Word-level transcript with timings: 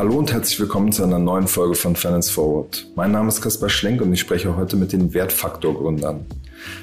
Hallo 0.00 0.16
und 0.16 0.32
herzlich 0.32 0.58
willkommen 0.58 0.92
zu 0.92 1.04
einer 1.04 1.18
neuen 1.18 1.46
Folge 1.46 1.74
von 1.74 1.94
Finance 1.94 2.32
Forward. 2.32 2.86
Mein 2.96 3.12
Name 3.12 3.28
ist 3.28 3.42
Kaspar 3.42 3.68
Schlenk 3.68 4.00
und 4.00 4.10
ich 4.14 4.20
spreche 4.20 4.56
heute 4.56 4.76
mit 4.76 4.94
den 4.94 5.12
Wertfaktor-Gründern. 5.12 6.24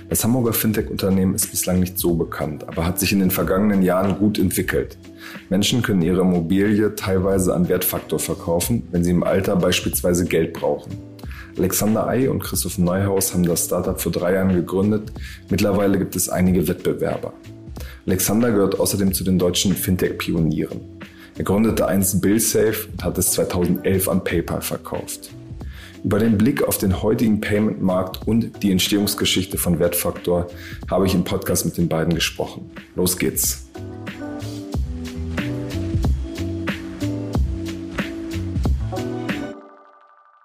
Das 0.08 0.24
Hamburger 0.24 0.54
Fintech-Unternehmen 0.54 1.34
ist 1.34 1.50
bislang 1.50 1.80
nicht 1.80 1.98
so 1.98 2.14
bekannt, 2.14 2.68
aber 2.68 2.86
hat 2.86 3.00
sich 3.00 3.12
in 3.12 3.20
den 3.20 3.32
vergangenen 3.32 3.82
Jahren 3.82 4.20
gut 4.20 4.38
entwickelt. 4.38 5.00
Menschen 5.50 5.82
können 5.82 6.04
ihre 6.04 6.22
Immobilie 6.22 6.94
teilweise 6.94 7.56
an 7.56 7.68
Wertfaktor 7.68 8.20
verkaufen, 8.20 8.88
wenn 8.92 9.04
sie 9.04 9.10
im 9.10 9.24
Alter 9.24 9.56
beispielsweise 9.56 10.26
Geld 10.26 10.54
brauchen. 10.54 10.96
Alexander 11.58 12.06
Ei 12.06 12.30
und 12.30 12.44
Christoph 12.44 12.78
Neuhaus 12.78 13.34
haben 13.34 13.48
das 13.48 13.66
Startup 13.66 14.00
vor 14.00 14.12
drei 14.12 14.36
Jahren 14.36 14.54
gegründet. 14.54 15.12
Mittlerweile 15.50 15.98
gibt 15.98 16.16
es 16.16 16.30
einige 16.30 16.68
Wettbewerber. 16.68 17.34
Alexander 18.06 18.52
gehört 18.52 18.80
außerdem 18.80 19.12
zu 19.12 19.24
den 19.24 19.40
deutschen 19.40 19.74
Fintech-Pionieren. 19.74 20.82
Er 21.38 21.44
gründete 21.44 21.86
einst 21.88 22.20
BillSafe 22.20 22.88
und 22.92 23.04
hat 23.04 23.16
es 23.20 23.34
2011 23.34 24.10
an 24.10 24.24
PayPal 24.24 24.60
verkauft. 24.60 25.30
Über 26.04 26.18
den 26.18 26.36
Blick 26.36 26.64
auf 26.64 26.80
den 26.80 27.04
heutigen 27.04 27.42
Payment-Markt 27.42 28.28
und 28.28 28.64
die 28.64 28.72
Entstehungsgeschichte 28.72 29.60
von 29.60 29.78
Wertfaktor 29.78 30.48
habe 30.90 31.06
ich 31.06 31.14
im 31.14 31.24
Podcast 31.24 31.64
mit 31.66 31.78
den 31.78 31.88
beiden 31.88 32.16
gesprochen. 32.16 32.72
Los 32.96 33.20
geht's! 33.20 33.70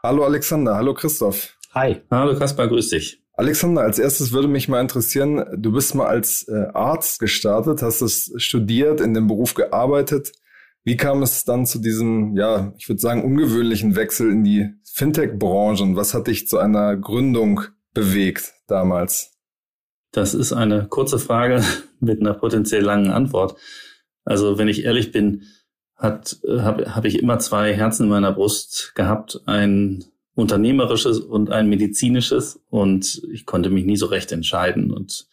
Hallo 0.02 0.24
Alexander, 0.24 0.74
hallo 0.74 0.92
Christoph. 0.92 1.56
Hi. 1.72 2.02
Hallo 2.10 2.38
Kaspar, 2.38 2.68
grüß 2.68 2.90
dich. 2.90 3.22
Alexander, 3.32 3.80
als 3.80 3.98
erstes 3.98 4.32
würde 4.32 4.48
mich 4.48 4.68
mal 4.68 4.82
interessieren, 4.82 5.42
du 5.56 5.72
bist 5.72 5.94
mal 5.94 6.08
als 6.08 6.46
äh, 6.48 6.66
Arzt 6.74 7.18
gestartet, 7.18 7.80
hast 7.80 8.02
es 8.02 8.30
studiert, 8.36 9.00
in 9.00 9.14
dem 9.14 9.26
Beruf 9.26 9.54
gearbeitet. 9.54 10.32
Wie 10.84 10.96
kam 10.96 11.22
es 11.22 11.44
dann 11.44 11.64
zu 11.64 11.78
diesem, 11.78 12.36
ja, 12.36 12.74
ich 12.76 12.88
würde 12.88 13.00
sagen, 13.00 13.24
ungewöhnlichen 13.24 13.94
Wechsel 13.94 14.30
in 14.30 14.42
die 14.42 14.70
Fintech-Branche 14.84 15.82
und 15.82 15.96
was 15.96 16.12
hat 16.12 16.26
dich 16.26 16.48
zu 16.48 16.58
einer 16.58 16.96
Gründung 16.96 17.62
bewegt 17.94 18.54
damals? 18.66 19.32
Das 20.10 20.34
ist 20.34 20.52
eine 20.52 20.86
kurze 20.88 21.18
Frage 21.18 21.62
mit 22.00 22.20
einer 22.20 22.34
potenziell 22.34 22.82
langen 22.82 23.10
Antwort. 23.10 23.56
Also 24.24 24.58
wenn 24.58 24.68
ich 24.68 24.84
ehrlich 24.84 25.12
bin, 25.12 25.44
hat 25.96 26.40
habe 26.48 26.94
hab 26.94 27.04
ich 27.04 27.20
immer 27.20 27.38
zwei 27.38 27.74
Herzen 27.74 28.04
in 28.04 28.08
meiner 28.10 28.32
Brust 28.32 28.92
gehabt, 28.96 29.40
ein 29.46 30.04
unternehmerisches 30.34 31.20
und 31.20 31.50
ein 31.50 31.68
medizinisches 31.68 32.60
und 32.70 33.22
ich 33.32 33.46
konnte 33.46 33.70
mich 33.70 33.84
nie 33.84 33.96
so 33.96 34.06
recht 34.06 34.32
entscheiden 34.32 34.90
und 34.90 35.28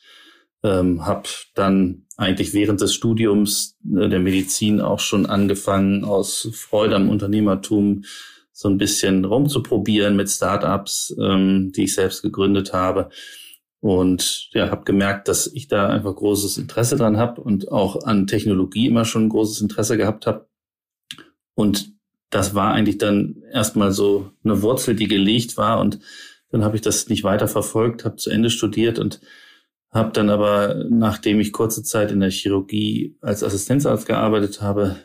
ähm, 0.63 1.05
habe 1.05 1.29
dann 1.55 2.05
eigentlich 2.17 2.53
während 2.53 2.81
des 2.81 2.93
Studiums 2.93 3.77
äh, 3.85 4.09
der 4.09 4.19
Medizin 4.19 4.81
auch 4.81 4.99
schon 4.99 5.25
angefangen, 5.25 6.03
aus 6.03 6.49
Freude 6.53 6.95
am 6.95 7.09
Unternehmertum 7.09 8.03
so 8.51 8.67
ein 8.67 8.77
bisschen 8.77 9.23
rumzuprobieren 9.23 10.17
mit 10.17 10.29
Startups, 10.29 11.15
ähm, 11.17 11.71
die 11.73 11.83
ich 11.83 11.95
selbst 11.95 12.21
gegründet 12.21 12.73
habe. 12.73 13.09
Und 13.79 14.49
ja, 14.51 14.69
habe 14.69 14.83
gemerkt, 14.83 15.29
dass 15.29 15.47
ich 15.47 15.69
da 15.69 15.87
einfach 15.87 16.13
großes 16.13 16.57
Interesse 16.57 16.97
dran 16.97 17.15
habe 17.15 17.39
und 17.39 17.71
auch 17.71 18.03
an 18.03 18.27
Technologie 18.27 18.87
immer 18.87 19.05
schon 19.05 19.29
großes 19.29 19.61
Interesse 19.61 19.95
gehabt 19.95 20.27
habe. 20.27 20.49
Und 21.55 21.93
das 22.29 22.53
war 22.53 22.73
eigentlich 22.73 22.97
dann 22.97 23.41
erstmal 23.53 23.93
so 23.93 24.31
eine 24.43 24.61
Wurzel, 24.61 24.95
die 24.95 25.07
gelegt 25.07 25.55
war. 25.55 25.79
Und 25.79 25.99
dann 26.51 26.65
habe 26.65 26.75
ich 26.75 26.81
das 26.81 27.07
nicht 27.07 27.23
weiter 27.23 27.47
verfolgt, 27.47 28.03
habe 28.03 28.17
zu 28.17 28.29
Ende 28.29 28.49
studiert 28.49 28.99
und 28.99 29.21
habe 29.91 30.11
dann 30.13 30.29
aber, 30.29 30.85
nachdem 30.89 31.39
ich 31.39 31.51
kurze 31.51 31.83
Zeit 31.83 32.11
in 32.11 32.19
der 32.19 32.29
Chirurgie 32.29 33.17
als 33.21 33.43
Assistenzarzt 33.43 34.05
gearbeitet 34.05 34.61
habe, 34.61 34.97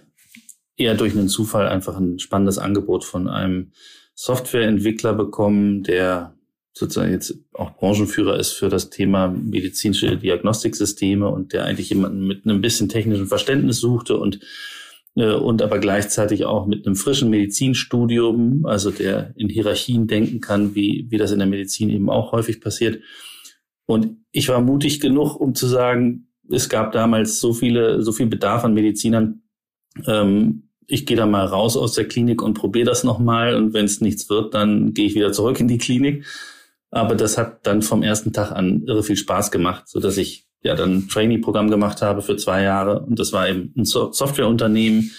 eher 0.77 0.94
durch 0.94 1.16
einen 1.16 1.28
Zufall 1.28 1.68
einfach 1.68 1.96
ein 1.96 2.18
spannendes 2.18 2.58
Angebot 2.58 3.05
von 3.05 3.28
einem 3.28 3.72
Softwareentwickler 4.14 5.14
bekommen, 5.14 5.83
der 5.83 6.34
sozusagen 6.73 7.12
jetzt 7.12 7.39
auch 7.52 7.77
Branchenführer 7.77 8.39
ist 8.39 8.52
für 8.52 8.68
das 8.68 8.90
Thema 8.90 9.28
medizinische 9.28 10.17
Diagnostiksysteme 10.17 11.28
und 11.28 11.52
der 11.52 11.64
eigentlich 11.64 11.90
jemanden 11.90 12.27
mit 12.27 12.44
einem 12.44 12.61
bisschen 12.61 12.89
technischen 12.89 13.27
Verständnis 13.27 13.78
suchte 13.78 14.17
und 14.18 14.40
äh, 15.17 15.33
und 15.33 15.62
aber 15.62 15.78
gleichzeitig 15.78 16.44
auch 16.44 16.67
mit 16.67 16.86
einem 16.86 16.96
frischen 16.96 17.30
Medizinstudium, 17.30 18.67
also 18.67 18.90
der 18.90 19.33
in 19.36 19.48
Hierarchien 19.48 20.06
denken 20.08 20.40
kann, 20.40 20.74
wie, 20.74 21.06
wie 21.11 21.17
das 21.17 21.30
in 21.30 21.39
der 21.39 21.48
Medizin 21.48 21.90
eben 21.90 22.11
auch 22.11 22.33
häufig 22.33 22.61
passiert. 22.61 23.00
Und 23.86 24.18
ich 24.30 24.48
war 24.48 24.61
mutig 24.61 25.00
genug, 25.00 25.36
um 25.36 25.55
zu 25.55 25.67
sagen, 25.67 26.28
es 26.50 26.68
gab 26.68 26.92
damals 26.92 27.40
so 27.40 27.52
viele, 27.52 28.02
so 28.02 28.12
viel 28.12 28.27
Bedarf 28.27 28.64
an 28.64 28.74
Medizinern. 28.74 29.42
Ähm, 30.06 30.70
ich 30.86 31.06
gehe 31.06 31.17
da 31.17 31.27
mal 31.27 31.46
raus 31.46 31.77
aus 31.77 31.94
der 31.94 32.06
Klinik 32.06 32.42
und 32.42 32.55
probiere 32.55 32.86
das 32.86 33.05
nochmal. 33.05 33.55
Und 33.55 33.73
wenn 33.73 33.86
es 33.86 34.00
nichts 34.00 34.28
wird, 34.28 34.55
dann 34.55 34.92
gehe 34.92 35.06
ich 35.06 35.14
wieder 35.14 35.33
zurück 35.33 35.61
in 35.61 35.68
die 35.68 35.78
Klinik. 35.78 36.27
Aber 36.90 37.14
das 37.14 37.39
hat 37.39 37.67
dann 37.67 37.83
vom 37.83 38.02
ersten 38.02 38.33
Tag 38.33 38.52
an 38.52 38.84
irre 38.86 39.02
viel 39.02 39.17
Spaß 39.17 39.50
gemacht, 39.50 39.89
so 39.89 40.00
dass 40.00 40.17
ich 40.17 40.46
ja 40.62 40.74
dann 40.74 40.94
ein 40.94 41.08
Trainee-Programm 41.08 41.70
gemacht 41.70 42.02
habe 42.02 42.23
für 42.23 42.36
zwei 42.36 42.62
Jahre. 42.62 43.00
Und 43.00 43.18
das 43.18 43.33
war 43.33 43.48
eben 43.48 43.73
ein 43.77 43.84
so 43.84 44.12
Softwareunternehmen, 44.12 45.11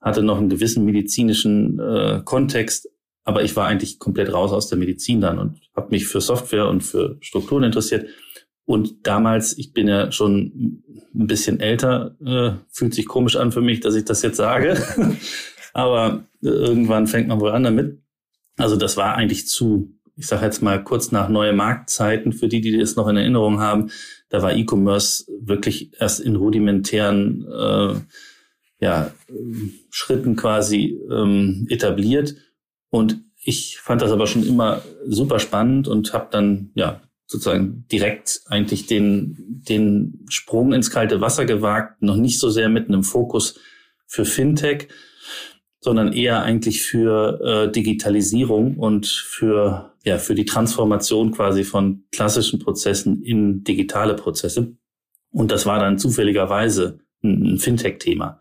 hatte 0.00 0.22
noch 0.22 0.38
einen 0.38 0.50
gewissen 0.50 0.84
medizinischen 0.84 1.78
äh, 1.78 2.20
Kontext, 2.24 2.88
aber 3.24 3.42
ich 3.42 3.56
war 3.56 3.66
eigentlich 3.66 3.98
komplett 3.98 4.32
raus 4.32 4.52
aus 4.52 4.68
der 4.68 4.78
Medizin 4.78 5.20
dann 5.20 5.38
und 5.38 5.60
habe 5.74 5.90
mich 5.90 6.06
für 6.06 6.20
Software 6.20 6.68
und 6.68 6.82
für 6.82 7.16
Strukturen 7.20 7.64
interessiert. 7.64 8.06
Und 8.66 9.06
damals, 9.06 9.58
ich 9.58 9.72
bin 9.72 9.88
ja 9.88 10.12
schon 10.12 10.82
ein 11.14 11.26
bisschen 11.26 11.60
älter, 11.60 12.16
äh, 12.24 12.52
fühlt 12.70 12.94
sich 12.94 13.06
komisch 13.06 13.36
an 13.36 13.52
für 13.52 13.60
mich, 13.60 13.80
dass 13.80 13.94
ich 13.94 14.04
das 14.04 14.22
jetzt 14.22 14.36
sage. 14.36 14.76
aber 15.72 16.24
irgendwann 16.40 17.06
fängt 17.06 17.28
man 17.28 17.40
wohl 17.40 17.50
an 17.50 17.64
damit. 17.64 17.98
Also 18.56 18.76
das 18.76 18.96
war 18.96 19.16
eigentlich 19.16 19.48
zu, 19.48 19.92
ich 20.16 20.26
sage 20.26 20.44
jetzt 20.44 20.62
mal 20.62 20.82
kurz 20.82 21.10
nach 21.12 21.28
neue 21.28 21.52
Marktzeiten, 21.52 22.32
für 22.32 22.48
die, 22.48 22.60
die 22.60 22.78
das 22.78 22.96
noch 22.96 23.08
in 23.08 23.16
Erinnerung 23.16 23.60
haben. 23.60 23.90
Da 24.28 24.42
war 24.42 24.54
E-Commerce 24.54 25.26
wirklich 25.40 25.92
erst 25.98 26.20
in 26.20 26.36
rudimentären 26.36 27.46
äh, 27.46 27.94
ja, 28.80 29.10
Schritten 29.90 30.36
quasi 30.36 30.98
ähm, 31.10 31.66
etabliert. 31.68 32.34
Und 32.94 33.24
ich 33.42 33.78
fand 33.78 34.02
das 34.02 34.12
aber 34.12 34.28
schon 34.28 34.46
immer 34.46 34.80
super 35.04 35.40
spannend 35.40 35.88
und 35.88 36.12
habe 36.12 36.28
dann 36.30 36.70
ja 36.76 37.00
sozusagen 37.26 37.86
direkt 37.90 38.42
eigentlich 38.46 38.86
den, 38.86 39.62
den 39.68 40.24
Sprung 40.28 40.72
ins 40.72 40.92
kalte 40.92 41.20
Wasser 41.20 41.44
gewagt, 41.44 42.02
noch 42.02 42.14
nicht 42.14 42.38
so 42.38 42.50
sehr 42.50 42.68
mit 42.68 42.86
einem 42.86 43.02
Fokus 43.02 43.58
für 44.06 44.24
Fintech, 44.24 44.86
sondern 45.80 46.12
eher 46.12 46.44
eigentlich 46.44 46.82
für 46.82 47.40
äh, 47.40 47.72
Digitalisierung 47.72 48.76
und 48.76 49.06
für, 49.08 49.92
ja, 50.04 50.18
für 50.18 50.36
die 50.36 50.44
Transformation 50.44 51.32
quasi 51.32 51.64
von 51.64 52.04
klassischen 52.12 52.60
Prozessen 52.60 53.24
in 53.24 53.64
digitale 53.64 54.14
Prozesse. 54.14 54.76
Und 55.32 55.50
das 55.50 55.66
war 55.66 55.80
dann 55.80 55.98
zufälligerweise 55.98 57.00
ein, 57.24 57.54
ein 57.54 57.58
Fintech-Thema. 57.58 58.40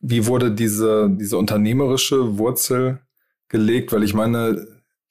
Wie 0.00 0.26
wurde 0.26 0.52
diese, 0.52 1.08
diese 1.18 1.38
unternehmerische 1.38 2.36
Wurzel 2.36 3.00
gelegt? 3.50 3.92
Weil 3.92 4.02
ich 4.02 4.14
meine, 4.14 4.66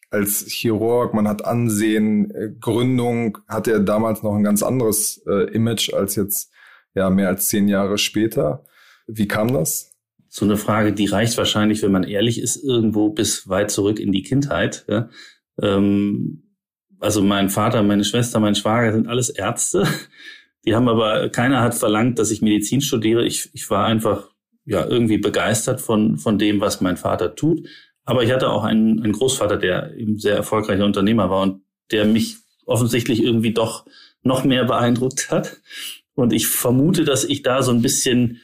als 0.09 0.45
Chirurg, 0.47 1.13
man 1.13 1.27
hat 1.27 1.45
Ansehen, 1.45 2.31
äh, 2.31 2.50
Gründung, 2.59 3.38
hatte 3.47 3.72
er 3.72 3.79
damals 3.79 4.23
noch 4.23 4.33
ein 4.33 4.44
ganz 4.44 4.63
anderes 4.63 5.22
äh, 5.27 5.51
Image 5.53 5.94
als 5.94 6.16
jetzt 6.16 6.51
ja 6.95 7.09
mehr 7.11 7.28
als 7.28 7.47
zehn 7.47 7.67
Jahre 7.67 7.99
später. 7.99 8.66
Wie 9.07 9.28
kam 9.28 9.53
das? 9.53 9.91
So 10.28 10.45
eine 10.45 10.57
Frage, 10.57 10.94
die 10.94 11.07
reicht 11.07 11.38
wahrscheinlich, 11.38 11.81
wenn 11.81 11.91
man 11.91 12.03
ehrlich 12.03 12.39
ist, 12.39 12.63
irgendwo 12.63 13.09
bis 13.09 13.49
weit 13.49 13.72
zurück 13.72 13.99
in 13.99 14.11
die 14.11 14.23
Kindheit. 14.23 14.85
Ja? 14.88 15.09
Ähm, 15.61 16.55
also 16.99 17.22
mein 17.22 17.49
Vater, 17.49 17.81
meine 17.83 18.03
Schwester, 18.03 18.39
mein 18.39 18.55
Schwager 18.55 18.91
sind 18.91 19.07
alles 19.07 19.29
Ärzte. 19.29 19.88
Die 20.66 20.75
haben 20.75 20.89
aber, 20.89 21.29
keiner 21.29 21.61
hat 21.61 21.73
verlangt, 21.73 22.19
dass 22.19 22.31
ich 22.31 22.41
Medizin 22.41 22.81
studiere. 22.81 23.25
Ich, 23.25 23.49
ich 23.53 23.69
war 23.69 23.85
einfach 23.85 24.29
ja 24.66 24.85
irgendwie 24.85 25.17
begeistert 25.17 25.81
von, 25.81 26.17
von 26.17 26.37
dem, 26.37 26.61
was 26.61 26.81
mein 26.81 26.97
Vater 26.97 27.34
tut. 27.34 27.67
Aber 28.05 28.23
ich 28.23 28.31
hatte 28.31 28.49
auch 28.49 28.63
einen, 28.63 29.03
einen 29.03 29.13
Großvater, 29.13 29.57
der 29.57 29.96
eben 29.96 30.17
sehr 30.17 30.35
erfolgreicher 30.35 30.85
Unternehmer 30.85 31.29
war 31.29 31.43
und 31.43 31.61
der 31.91 32.05
mich 32.05 32.37
offensichtlich 32.66 33.22
irgendwie 33.22 33.53
doch 33.53 33.85
noch 34.23 34.43
mehr 34.43 34.66
beeindruckt 34.66 35.31
hat. 35.31 35.57
Und 36.13 36.34
ich 36.34 36.47
vermute, 36.47 37.05
dass 37.05 37.23
ich 37.23 37.43
da 37.43 37.63
so 37.63 37.72
ein 37.72 37.81
bisschen, 37.81 38.41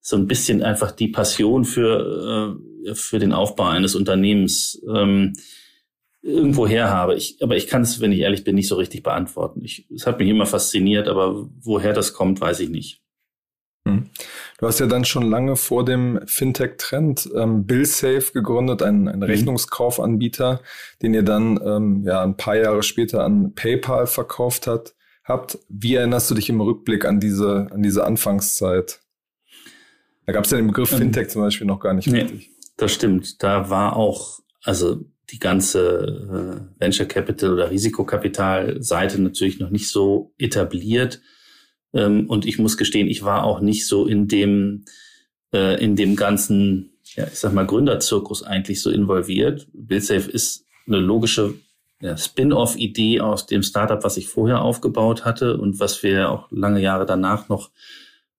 so 0.00 0.16
ein 0.16 0.26
bisschen 0.26 0.62
einfach 0.62 0.92
die 0.92 1.08
Passion 1.08 1.64
für, 1.64 2.56
äh, 2.86 2.94
für 2.94 3.18
den 3.18 3.32
Aufbau 3.32 3.64
eines 3.64 3.94
Unternehmens 3.94 4.80
ähm, 4.88 5.34
irgendwo 6.22 6.66
her 6.66 6.90
habe. 6.90 7.14
Ich, 7.14 7.42
aber 7.42 7.56
ich 7.56 7.66
kann 7.66 7.82
es, 7.82 8.00
wenn 8.00 8.12
ich 8.12 8.20
ehrlich 8.20 8.44
bin, 8.44 8.54
nicht 8.54 8.68
so 8.68 8.76
richtig 8.76 9.02
beantworten. 9.02 9.62
Ich, 9.64 9.86
es 9.94 10.06
hat 10.06 10.18
mich 10.18 10.28
immer 10.28 10.46
fasziniert, 10.46 11.08
aber 11.08 11.48
woher 11.60 11.92
das 11.92 12.12
kommt, 12.12 12.40
weiß 12.40 12.60
ich 12.60 12.70
nicht. 12.70 13.02
Hm. 13.84 14.10
Du 14.58 14.66
hast 14.66 14.80
ja 14.80 14.86
dann 14.86 15.04
schon 15.04 15.30
lange 15.30 15.54
vor 15.54 15.84
dem 15.84 16.20
Fintech-Trend 16.26 17.30
ähm, 17.34 17.64
BillSafe 17.64 18.32
gegründet, 18.32 18.82
einen, 18.82 19.08
einen 19.08 19.20
mhm. 19.20 19.24
Rechnungskaufanbieter, 19.24 20.60
den 21.00 21.14
ihr 21.14 21.22
dann 21.22 21.60
ähm, 21.64 22.02
ja 22.04 22.22
ein 22.22 22.36
paar 22.36 22.56
Jahre 22.56 22.82
später 22.82 23.24
an 23.24 23.54
PayPal 23.54 24.08
verkauft 24.08 24.66
hat, 24.66 24.94
habt. 25.22 25.58
Wie 25.68 25.94
erinnerst 25.94 26.28
du 26.30 26.34
dich 26.34 26.48
im 26.48 26.60
Rückblick 26.60 27.04
an 27.04 27.20
diese, 27.20 27.68
an 27.70 27.82
diese 27.82 28.04
Anfangszeit? 28.04 29.00
Da 30.26 30.32
gab 30.32 30.44
es 30.44 30.50
ja 30.50 30.56
den 30.56 30.66
Begriff 30.66 30.90
ähm, 30.92 30.98
Fintech 30.98 31.28
zum 31.28 31.42
Beispiel 31.42 31.66
noch 31.66 31.78
gar 31.78 31.94
nicht 31.94 32.08
nee. 32.08 32.22
richtig. 32.22 32.50
das 32.76 32.92
stimmt. 32.92 33.42
Da 33.44 33.70
war 33.70 33.96
auch, 33.96 34.40
also 34.64 35.04
die 35.30 35.38
ganze 35.38 36.68
äh, 36.78 36.80
Venture 36.80 37.06
Capital 37.06 37.52
oder 37.52 37.70
Risikokapital-Seite 37.70 39.22
natürlich 39.22 39.60
noch 39.60 39.70
nicht 39.70 39.88
so 39.88 40.34
etabliert. 40.36 41.20
Ähm, 41.98 42.26
und 42.28 42.46
ich 42.46 42.58
muss 42.58 42.76
gestehen, 42.76 43.08
ich 43.08 43.24
war 43.24 43.44
auch 43.44 43.60
nicht 43.60 43.86
so 43.86 44.06
in 44.06 44.28
dem, 44.28 44.84
äh, 45.52 45.82
in 45.82 45.96
dem 45.96 46.14
ganzen, 46.14 46.92
ja, 47.16 47.24
ich 47.24 47.38
sag 47.38 47.52
mal, 47.52 47.66
Gründerzirkus 47.66 48.44
eigentlich 48.44 48.80
so 48.80 48.90
involviert. 48.90 49.66
BuildSafe 49.72 50.30
ist 50.30 50.64
eine 50.86 50.98
logische 50.98 51.54
ja, 52.00 52.16
Spin-off-Idee 52.16 53.20
aus 53.20 53.46
dem 53.46 53.64
Startup, 53.64 54.02
was 54.04 54.16
ich 54.16 54.28
vorher 54.28 54.62
aufgebaut 54.62 55.24
hatte 55.24 55.58
und 55.58 55.80
was 55.80 56.04
wir 56.04 56.30
auch 56.30 56.46
lange 56.52 56.80
Jahre 56.80 57.04
danach 57.04 57.48
noch 57.48 57.70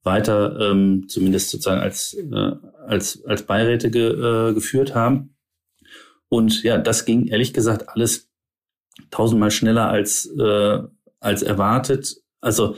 weiter, 0.03 0.57
ähm, 0.71 1.09
zumindest 1.09 1.49
sozusagen 1.49 1.81
als, 1.81 2.13
äh, 2.13 2.51
als, 2.87 3.25
als 3.25 3.43
Beiräte 3.43 3.91
ge, 3.91 4.51
äh, 4.51 4.53
geführt 4.53 4.95
haben. 4.95 5.35
Und 6.29 6.63
ja, 6.63 6.77
das 6.77 7.03
ging 7.03 7.27
ehrlich 7.27 7.53
gesagt 7.53 7.89
alles 7.89 8.29
tausendmal 9.11 9.51
schneller 9.51 9.89
als, 9.89 10.25
äh, 10.27 10.79
als 11.19 11.43
erwartet. 11.43 12.15
Also 12.39 12.77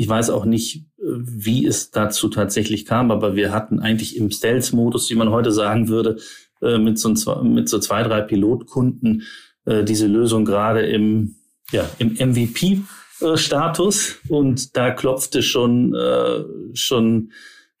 ich 0.00 0.08
weiß 0.08 0.30
auch 0.30 0.46
nicht, 0.46 0.86
wie 0.96 1.66
es 1.66 1.90
dazu 1.90 2.30
tatsächlich 2.30 2.86
kam, 2.86 3.10
aber 3.10 3.36
wir 3.36 3.52
hatten 3.52 3.80
eigentlich 3.80 4.16
im 4.16 4.30
Stealth-Modus, 4.30 5.10
wie 5.10 5.14
man 5.14 5.28
heute 5.28 5.52
sagen 5.52 5.88
würde, 5.88 6.16
äh, 6.62 6.78
mit, 6.78 6.98
so, 6.98 7.10
mit 7.42 7.68
so 7.68 7.78
zwei, 7.80 8.02
drei 8.02 8.22
Pilotkunden 8.22 9.24
äh, 9.66 9.84
diese 9.84 10.06
Lösung 10.06 10.46
gerade 10.46 10.86
im, 10.86 11.36
ja, 11.70 11.86
im 11.98 12.14
MVP-Status 12.14 14.20
und 14.28 14.74
da 14.74 14.90
klopfte 14.90 15.42
schon, 15.42 15.94
äh, 15.94 16.44
schon 16.72 17.32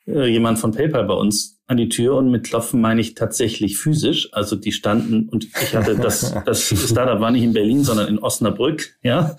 äh, 0.06 0.26
jemand 0.26 0.58
von 0.58 0.72
PayPal 0.72 1.04
bei 1.04 1.14
uns 1.14 1.62
an 1.68 1.78
die 1.78 1.88
Tür 1.88 2.16
und 2.16 2.30
mit 2.30 2.44
Klopfen 2.44 2.82
meine 2.82 3.00
ich 3.00 3.14
tatsächlich 3.14 3.78
physisch. 3.78 4.28
Also 4.32 4.56
die 4.56 4.72
standen 4.72 5.26
und 5.30 5.44
ich 5.44 5.74
hatte 5.74 5.96
das, 5.96 6.34
das 6.44 6.68
Startup 6.68 7.18
war 7.18 7.30
nicht 7.30 7.44
in 7.44 7.54
Berlin, 7.54 7.82
sondern 7.82 8.08
in 8.08 8.18
Osnabrück, 8.18 8.98
ja. 9.02 9.36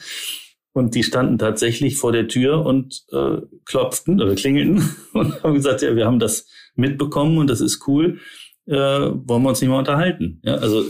Und 0.74 0.96
die 0.96 1.04
standen 1.04 1.38
tatsächlich 1.38 1.98
vor 1.98 2.12
der 2.12 2.28
Tür 2.28 2.66
und 2.66 3.04
äh, 3.12 3.38
klopften 3.66 4.22
oder 4.22 4.36
klingelten 4.36 4.90
und 5.14 5.44
haben 5.44 5.56
gesagt, 5.56 5.82
ja, 5.82 5.96
wir 5.96 6.06
haben 6.06 6.20
das 6.20 6.48
mitbekommen 6.76 7.38
und 7.38 7.50
das 7.50 7.62
ist 7.62 7.88
cool. 7.88 8.20
Äh, 8.68 8.76
wollen 8.76 9.44
wir 9.44 9.50
uns 9.50 9.60
nicht 9.60 9.70
mal 9.70 9.80
unterhalten? 9.80 10.40
Ja, 10.44 10.56
also 10.56 10.86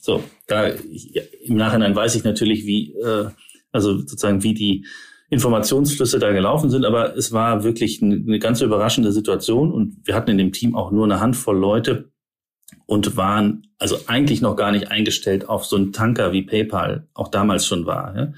so, 0.00 0.24
da 0.46 0.68
ja, 0.68 1.22
im 1.44 1.56
Nachhinein 1.56 1.94
weiß 1.94 2.14
ich 2.14 2.24
natürlich, 2.24 2.66
wie, 2.66 2.94
äh, 2.94 3.28
also 3.72 3.98
sozusagen 3.98 4.42
wie 4.42 4.54
die 4.54 4.86
Informationsflüsse 5.28 6.18
da 6.18 6.30
gelaufen 6.32 6.70
sind, 6.70 6.84
aber 6.84 7.16
es 7.16 7.32
war 7.32 7.64
wirklich 7.64 8.02
eine, 8.02 8.16
eine 8.16 8.38
ganz 8.38 8.60
überraschende 8.60 9.12
Situation 9.12 9.72
und 9.72 9.96
wir 10.04 10.14
hatten 10.14 10.30
in 10.30 10.38
dem 10.38 10.52
Team 10.52 10.74
auch 10.76 10.92
nur 10.92 11.04
eine 11.04 11.20
Handvoll 11.20 11.56
Leute 11.56 12.11
und 12.86 13.16
waren 13.16 13.66
also 13.78 13.98
eigentlich 14.06 14.40
noch 14.40 14.56
gar 14.56 14.70
nicht 14.70 14.90
eingestellt 14.90 15.48
auf 15.48 15.64
so 15.64 15.76
einen 15.76 15.92
Tanker 15.92 16.32
wie 16.32 16.42
PayPal 16.42 17.08
auch 17.14 17.28
damals 17.28 17.66
schon 17.66 17.86
war. 17.86 18.16
Ja? 18.16 18.32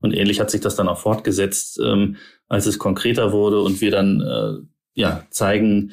Und 0.00 0.12
ähnlich 0.12 0.40
hat 0.40 0.50
sich 0.50 0.60
das 0.60 0.76
dann 0.76 0.88
auch 0.88 0.98
fortgesetzt, 0.98 1.80
ähm, 1.82 2.16
als 2.48 2.66
es 2.66 2.78
konkreter 2.78 3.32
wurde 3.32 3.60
und 3.60 3.80
wir 3.80 3.90
dann 3.90 4.20
äh, 4.20 5.00
ja 5.00 5.26
zeigen 5.30 5.92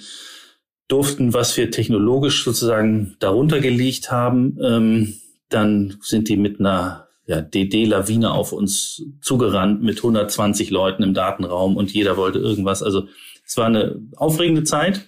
durften, 0.87 1.33
was 1.33 1.55
wir 1.55 1.71
technologisch 1.71 2.43
sozusagen 2.43 3.15
darunter 3.19 3.61
gelegt 3.61 4.11
haben. 4.11 4.57
Ähm, 4.61 5.13
dann 5.47 5.97
sind 6.01 6.27
die 6.27 6.37
mit 6.37 6.59
einer 6.59 7.07
ja, 7.25 7.41
DD-Lawine 7.41 8.31
auf 8.31 8.51
uns 8.51 9.03
zugerannt 9.21 9.81
mit 9.81 9.97
120 9.97 10.69
Leuten 10.69 11.03
im 11.03 11.13
Datenraum 11.13 11.77
und 11.77 11.93
jeder 11.93 12.17
wollte 12.17 12.39
irgendwas. 12.39 12.83
Also 12.83 13.07
es 13.45 13.55
war 13.55 13.67
eine 13.67 14.01
aufregende 14.17 14.63
Zeit 14.63 15.07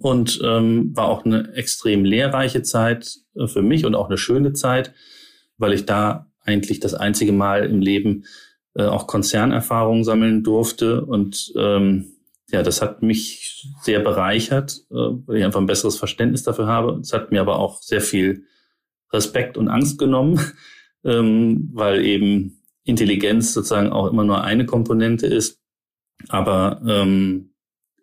und 0.00 0.40
ähm, 0.44 0.94
war 0.94 1.08
auch 1.08 1.24
eine 1.24 1.52
extrem 1.54 2.04
lehrreiche 2.04 2.62
Zeit 2.62 3.16
äh, 3.34 3.46
für 3.46 3.62
mich 3.62 3.84
und 3.84 3.94
auch 3.94 4.08
eine 4.08 4.18
schöne 4.18 4.52
Zeit, 4.52 4.92
weil 5.56 5.72
ich 5.72 5.86
da 5.86 6.30
eigentlich 6.40 6.80
das 6.80 6.94
einzige 6.94 7.32
Mal 7.32 7.64
im 7.64 7.80
Leben 7.80 8.24
äh, 8.74 8.84
auch 8.84 9.06
Konzernerfahrungen 9.06 10.04
sammeln 10.04 10.42
durfte 10.42 11.04
und 11.04 11.52
ähm, 11.56 12.12
ja, 12.50 12.62
das 12.62 12.80
hat 12.80 13.02
mich 13.02 13.66
sehr 13.82 14.00
bereichert, 14.00 14.84
äh, 14.90 14.94
weil 14.94 15.38
ich 15.38 15.44
einfach 15.44 15.60
ein 15.60 15.66
besseres 15.66 15.96
Verständnis 15.96 16.42
dafür 16.42 16.66
habe. 16.66 16.98
Es 17.00 17.12
hat 17.12 17.30
mir 17.30 17.40
aber 17.40 17.58
auch 17.58 17.82
sehr 17.82 18.00
viel 18.00 18.44
Respekt 19.12 19.58
und 19.58 19.68
Angst 19.68 19.98
genommen, 19.98 20.40
ähm, 21.04 21.70
weil 21.74 22.04
eben 22.04 22.62
Intelligenz 22.84 23.52
sozusagen 23.52 23.90
auch 23.90 24.10
immer 24.10 24.24
nur 24.24 24.42
eine 24.44 24.64
Komponente 24.64 25.26
ist, 25.26 25.60
aber 26.28 26.80
ähm, 26.86 27.52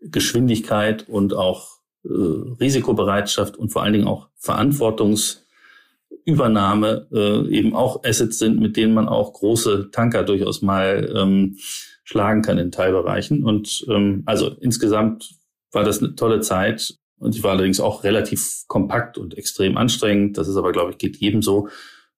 Geschwindigkeit 0.01 1.09
und 1.09 1.33
auch 1.33 1.79
äh, 2.03 2.09
Risikobereitschaft 2.09 3.57
und 3.57 3.69
vor 3.69 3.83
allen 3.83 3.93
Dingen 3.93 4.07
auch 4.07 4.29
Verantwortungsübernahme 4.37 7.07
äh, 7.11 7.47
eben 7.49 7.75
auch 7.75 8.03
Assets 8.03 8.37
sind, 8.37 8.59
mit 8.59 8.77
denen 8.77 8.93
man 8.93 9.07
auch 9.07 9.33
große 9.33 9.89
Tanker 9.91 10.21
durchaus 10.23 10.61
mal 10.61 11.11
ähm, 11.15 11.57
schlagen 12.03 12.43
kann 12.43 12.59
in 12.59 12.71
Teilbereichen. 12.71 13.43
Und 13.43 13.85
ähm, 13.89 14.23
also 14.25 14.49
insgesamt 14.61 15.35
war 15.71 15.83
das 15.83 15.99
eine 15.99 16.15
tolle 16.15 16.41
Zeit 16.41 16.95
und 17.17 17.33
sie 17.33 17.43
war 17.43 17.51
allerdings 17.51 17.79
auch 17.79 18.03
relativ 18.03 18.63
kompakt 18.67 19.17
und 19.17 19.37
extrem 19.37 19.77
anstrengend. 19.77 20.37
Das 20.37 20.47
ist 20.47 20.57
aber, 20.57 20.71
glaube 20.71 20.91
ich, 20.91 20.97
geht 20.97 21.17
jedem 21.17 21.41
so. 21.41 21.69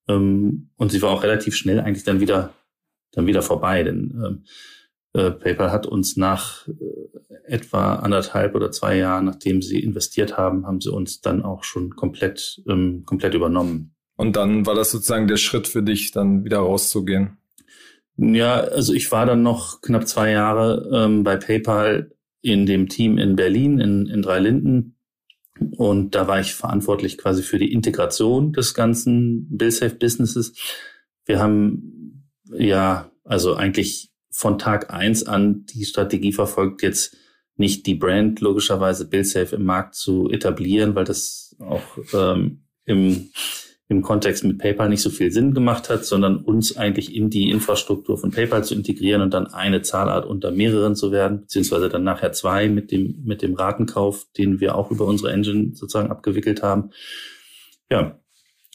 Ähm, 0.07 0.69
und 0.75 0.91
sie 0.91 1.01
war 1.01 1.11
auch 1.11 1.23
relativ 1.23 1.55
schnell 1.55 1.79
eigentlich 1.79 2.03
dann 2.03 2.19
wieder, 2.19 2.53
dann 3.13 3.27
wieder 3.27 3.41
vorbei, 3.41 3.83
denn 3.83 4.21
ähm, 4.25 4.43
äh, 5.17 5.31
PayPal 5.31 5.71
hat 5.71 5.87
uns 5.87 6.15
nach 6.15 6.67
äh, 6.67 6.73
etwa 7.45 7.95
anderthalb 7.95 8.55
oder 8.55 8.71
zwei 8.71 8.97
Jahren, 8.97 9.25
nachdem 9.25 9.61
sie 9.61 9.79
investiert 9.79 10.37
haben, 10.37 10.67
haben 10.67 10.79
sie 10.79 10.91
uns 10.91 11.21
dann 11.21 11.43
auch 11.43 11.63
schon 11.63 11.95
komplett, 11.95 12.61
ähm, 12.69 13.03
komplett 13.05 13.33
übernommen. 13.33 13.95
Und 14.15 14.35
dann 14.35 14.65
war 14.65 14.75
das 14.75 14.91
sozusagen 14.91 15.27
der 15.27 15.37
Schritt 15.37 15.67
für 15.67 15.83
dich, 15.83 16.11
dann 16.11 16.43
wieder 16.45 16.59
rauszugehen? 16.59 17.37
Ja, 18.17 18.55
also 18.55 18.93
ich 18.93 19.11
war 19.11 19.25
dann 19.25 19.43
noch 19.43 19.81
knapp 19.81 20.07
zwei 20.07 20.31
Jahre 20.31 20.89
ähm, 20.93 21.23
bei 21.23 21.37
PayPal 21.37 22.11
in 22.41 22.65
dem 22.65 22.87
Team 22.87 23.17
in 23.17 23.35
Berlin, 23.35 23.79
in, 23.79 24.07
in 24.07 24.21
Dreilinden. 24.21 24.95
Und 25.77 26.15
da 26.15 26.27
war 26.27 26.39
ich 26.39 26.53
verantwortlich 26.53 27.17
quasi 27.17 27.41
für 27.41 27.57
die 27.57 27.71
Integration 27.71 28.53
des 28.53 28.73
ganzen 28.73 29.47
BillSafe-Businesses. 29.57 30.53
Wir 31.25 31.39
haben 31.39 32.23
ja, 32.53 33.11
also 33.23 33.55
eigentlich 33.55 34.11
von 34.37 34.59
Tag 34.59 34.93
eins 34.93 35.25
an 35.25 35.65
die 35.65 35.83
Strategie 35.83 36.31
verfolgt, 36.31 36.83
jetzt 36.83 37.17
nicht 37.55 37.87
die 37.87 37.95
Brand 37.95 38.39
logischerweise 38.39 39.09
BillSafe 39.09 39.55
im 39.55 39.65
Markt 39.65 39.95
zu 39.95 40.29
etablieren, 40.29 40.93
weil 40.93 41.05
das 41.05 41.55
auch 41.59 41.81
ähm, 42.13 42.61
im 42.85 43.29
im 43.89 44.01
Kontext 44.01 44.43
mit 44.43 44.57
PayPal 44.57 44.89
nicht 44.89 45.01
so 45.01 45.09
viel 45.09 45.31
Sinn 45.31 45.53
gemacht 45.53 45.89
hat, 45.89 46.03
sondern 46.03 46.43
uns 46.43 46.75
eigentlich 46.75 47.15
in 47.15 47.29
die 47.29 47.49
Infrastruktur 47.49 48.17
von 48.17 48.31
PayPal 48.31 48.63
zu 48.63 48.75
integrieren 48.75 49.21
und 49.21 49.33
dann 49.33 49.47
eine 49.47 49.81
Zahlart 49.81 50.25
unter 50.25 50.51
mehreren 50.51 50.95
zu 50.95 51.11
werden, 51.11 51.41
beziehungsweise 51.41 51.87
dann 51.87 52.03
nachher 52.03 52.33
zwei 52.33 52.67
mit 52.67 52.91
dem, 52.91 53.23
mit 53.23 53.41
dem 53.41 53.55
Ratenkauf, 53.55 54.25
den 54.37 54.59
wir 54.59 54.75
auch 54.75 54.91
über 54.91 55.05
unsere 55.05 55.31
Engine 55.31 55.73
sozusagen 55.73 56.11
abgewickelt 56.11 56.61
haben. 56.61 56.91
Ja, 57.89 58.19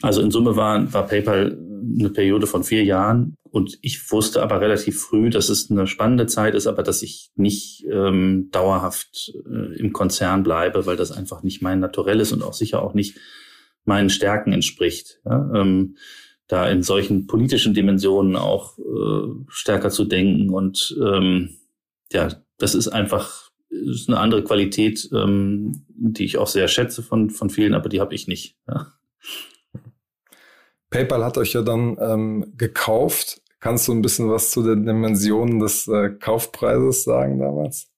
also 0.03 0.21
in 0.21 0.31
Summe 0.31 0.57
war, 0.57 0.93
war 0.93 1.07
PayPal 1.07 1.59
eine 1.99 2.11
Periode 2.11 2.47
von 2.47 2.65
vier 2.65 2.85
Jahren 2.85 3.37
und 3.51 3.79
ich 3.83 4.11
wusste 4.11 4.43
aber 4.43 4.61
relativ 4.61 5.01
früh, 5.01 5.31
dass 5.31 5.49
es 5.49 5.71
eine 5.71 5.87
spannende 5.87 6.27
Zeit 6.27 6.55
ist, 6.55 6.67
aber 6.67 6.83
dass 6.83 7.03
ich 7.03 7.31
nicht 7.35 7.85
ähm, 7.91 8.49
dauerhaft 8.51 9.33
äh, 9.47 9.79
im 9.79 9.93
Konzern 9.93 10.43
bleibe, 10.43 10.87
weil 10.87 10.97
das 10.97 11.13
einfach 11.13 11.43
nicht 11.43 11.61
mein 11.63 11.81
Naturell 11.81 12.21
ist 12.21 12.33
und 12.33 12.43
auch 12.43 12.55
sicher 12.55 12.83
auch 12.83 12.95
nicht 12.95 13.19
meinen 13.85 14.11
Stärken 14.11 14.53
entspricht. 14.53 15.21
Ja, 15.25 15.51
ähm, 15.55 15.97
da 16.49 16.69
in 16.69 16.83
solchen 16.83 17.27
politischen 17.27 17.75
Dimensionen 17.75 18.37
auch 18.37 18.79
äh, 18.79 19.45
stärker 19.49 19.91
zu 19.91 20.05
denken 20.05 20.51
und 20.51 20.97
ähm, 21.03 21.57
ja, 22.13 22.29
das 22.59 22.75
ist 22.75 22.89
einfach 22.89 23.51
ist 23.69 24.09
eine 24.09 24.19
andere 24.19 24.45
Qualität, 24.45 25.09
ähm, 25.15 25.87
die 25.89 26.25
ich 26.25 26.37
auch 26.37 26.49
sehr 26.49 26.69
schätze 26.69 27.03
von 27.03 27.31
von 27.31 27.49
vielen, 27.49 27.75
aber 27.75 27.89
die 27.89 28.01
habe 28.01 28.15
ich 28.15 28.29
nicht. 28.29 28.57
Ja. 28.69 28.93
PayPal 30.93 31.25
hat 31.25 31.39
euch 31.39 31.55
ja 31.55 31.63
dann 31.63 31.97
ähm, 32.01 32.53
gekauft. 32.57 33.43
Kannst 33.59 33.89
du 33.89 33.93
ein 33.93 34.03
bisschen 34.03 34.31
was 34.31 34.51
zu 34.51 34.63
den 34.63 34.87
Dimensionen 34.87 35.59
des 35.59 35.89
äh, 35.89 36.11
Kaufpreises 36.11 37.05
sagen 37.05 37.41
damals? 37.41 37.89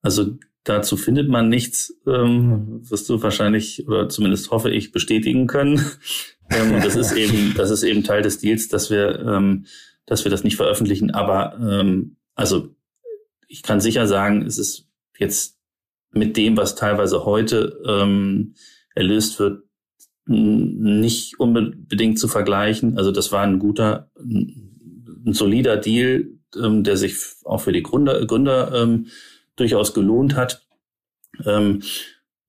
Also 0.00 0.38
Dazu 0.68 0.98
findet 0.98 1.30
man 1.30 1.48
nichts, 1.48 1.94
ähm, 2.06 2.82
wirst 2.90 3.08
du 3.08 3.22
wahrscheinlich 3.22 3.88
oder 3.88 4.10
zumindest 4.10 4.50
hoffe 4.50 4.70
ich 4.70 4.92
bestätigen 4.92 5.46
können. 5.46 5.80
ähm, 6.50 6.74
und 6.74 6.84
das 6.84 6.94
ist 6.94 7.12
eben, 7.12 7.54
das 7.56 7.70
ist 7.70 7.84
eben 7.84 8.04
Teil 8.04 8.20
des 8.20 8.38
Deals, 8.38 8.68
dass 8.68 8.90
wir, 8.90 9.18
ähm, 9.20 9.64
dass 10.04 10.24
wir 10.24 10.30
das 10.30 10.44
nicht 10.44 10.56
veröffentlichen. 10.56 11.10
Aber 11.10 11.58
ähm, 11.58 12.16
also 12.34 12.74
ich 13.46 13.62
kann 13.62 13.80
sicher 13.80 14.06
sagen, 14.06 14.42
es 14.42 14.58
ist 14.58 14.86
jetzt 15.16 15.56
mit 16.10 16.36
dem, 16.36 16.58
was 16.58 16.74
teilweise 16.74 17.24
heute 17.24 17.80
ähm, 17.86 18.54
erlöst 18.94 19.38
wird, 19.38 19.62
nicht 20.28 21.40
unbedingt 21.40 22.18
zu 22.18 22.28
vergleichen. 22.28 22.96
Also 22.98 23.10
das 23.10 23.32
war 23.32 23.42
ein 23.42 23.58
guter, 23.58 24.10
ein 24.16 25.32
solider 25.32 25.76
Deal, 25.76 26.28
ähm, 26.56 26.84
der 26.84 26.96
sich 26.96 27.16
auch 27.44 27.60
für 27.60 27.72
die 27.72 27.82
Gründer, 27.82 28.24
Gründer 28.26 28.72
ähm, 28.74 29.06
durchaus 29.56 29.94
gelohnt 29.94 30.36
hat. 30.36 30.66
Ähm, 31.44 31.82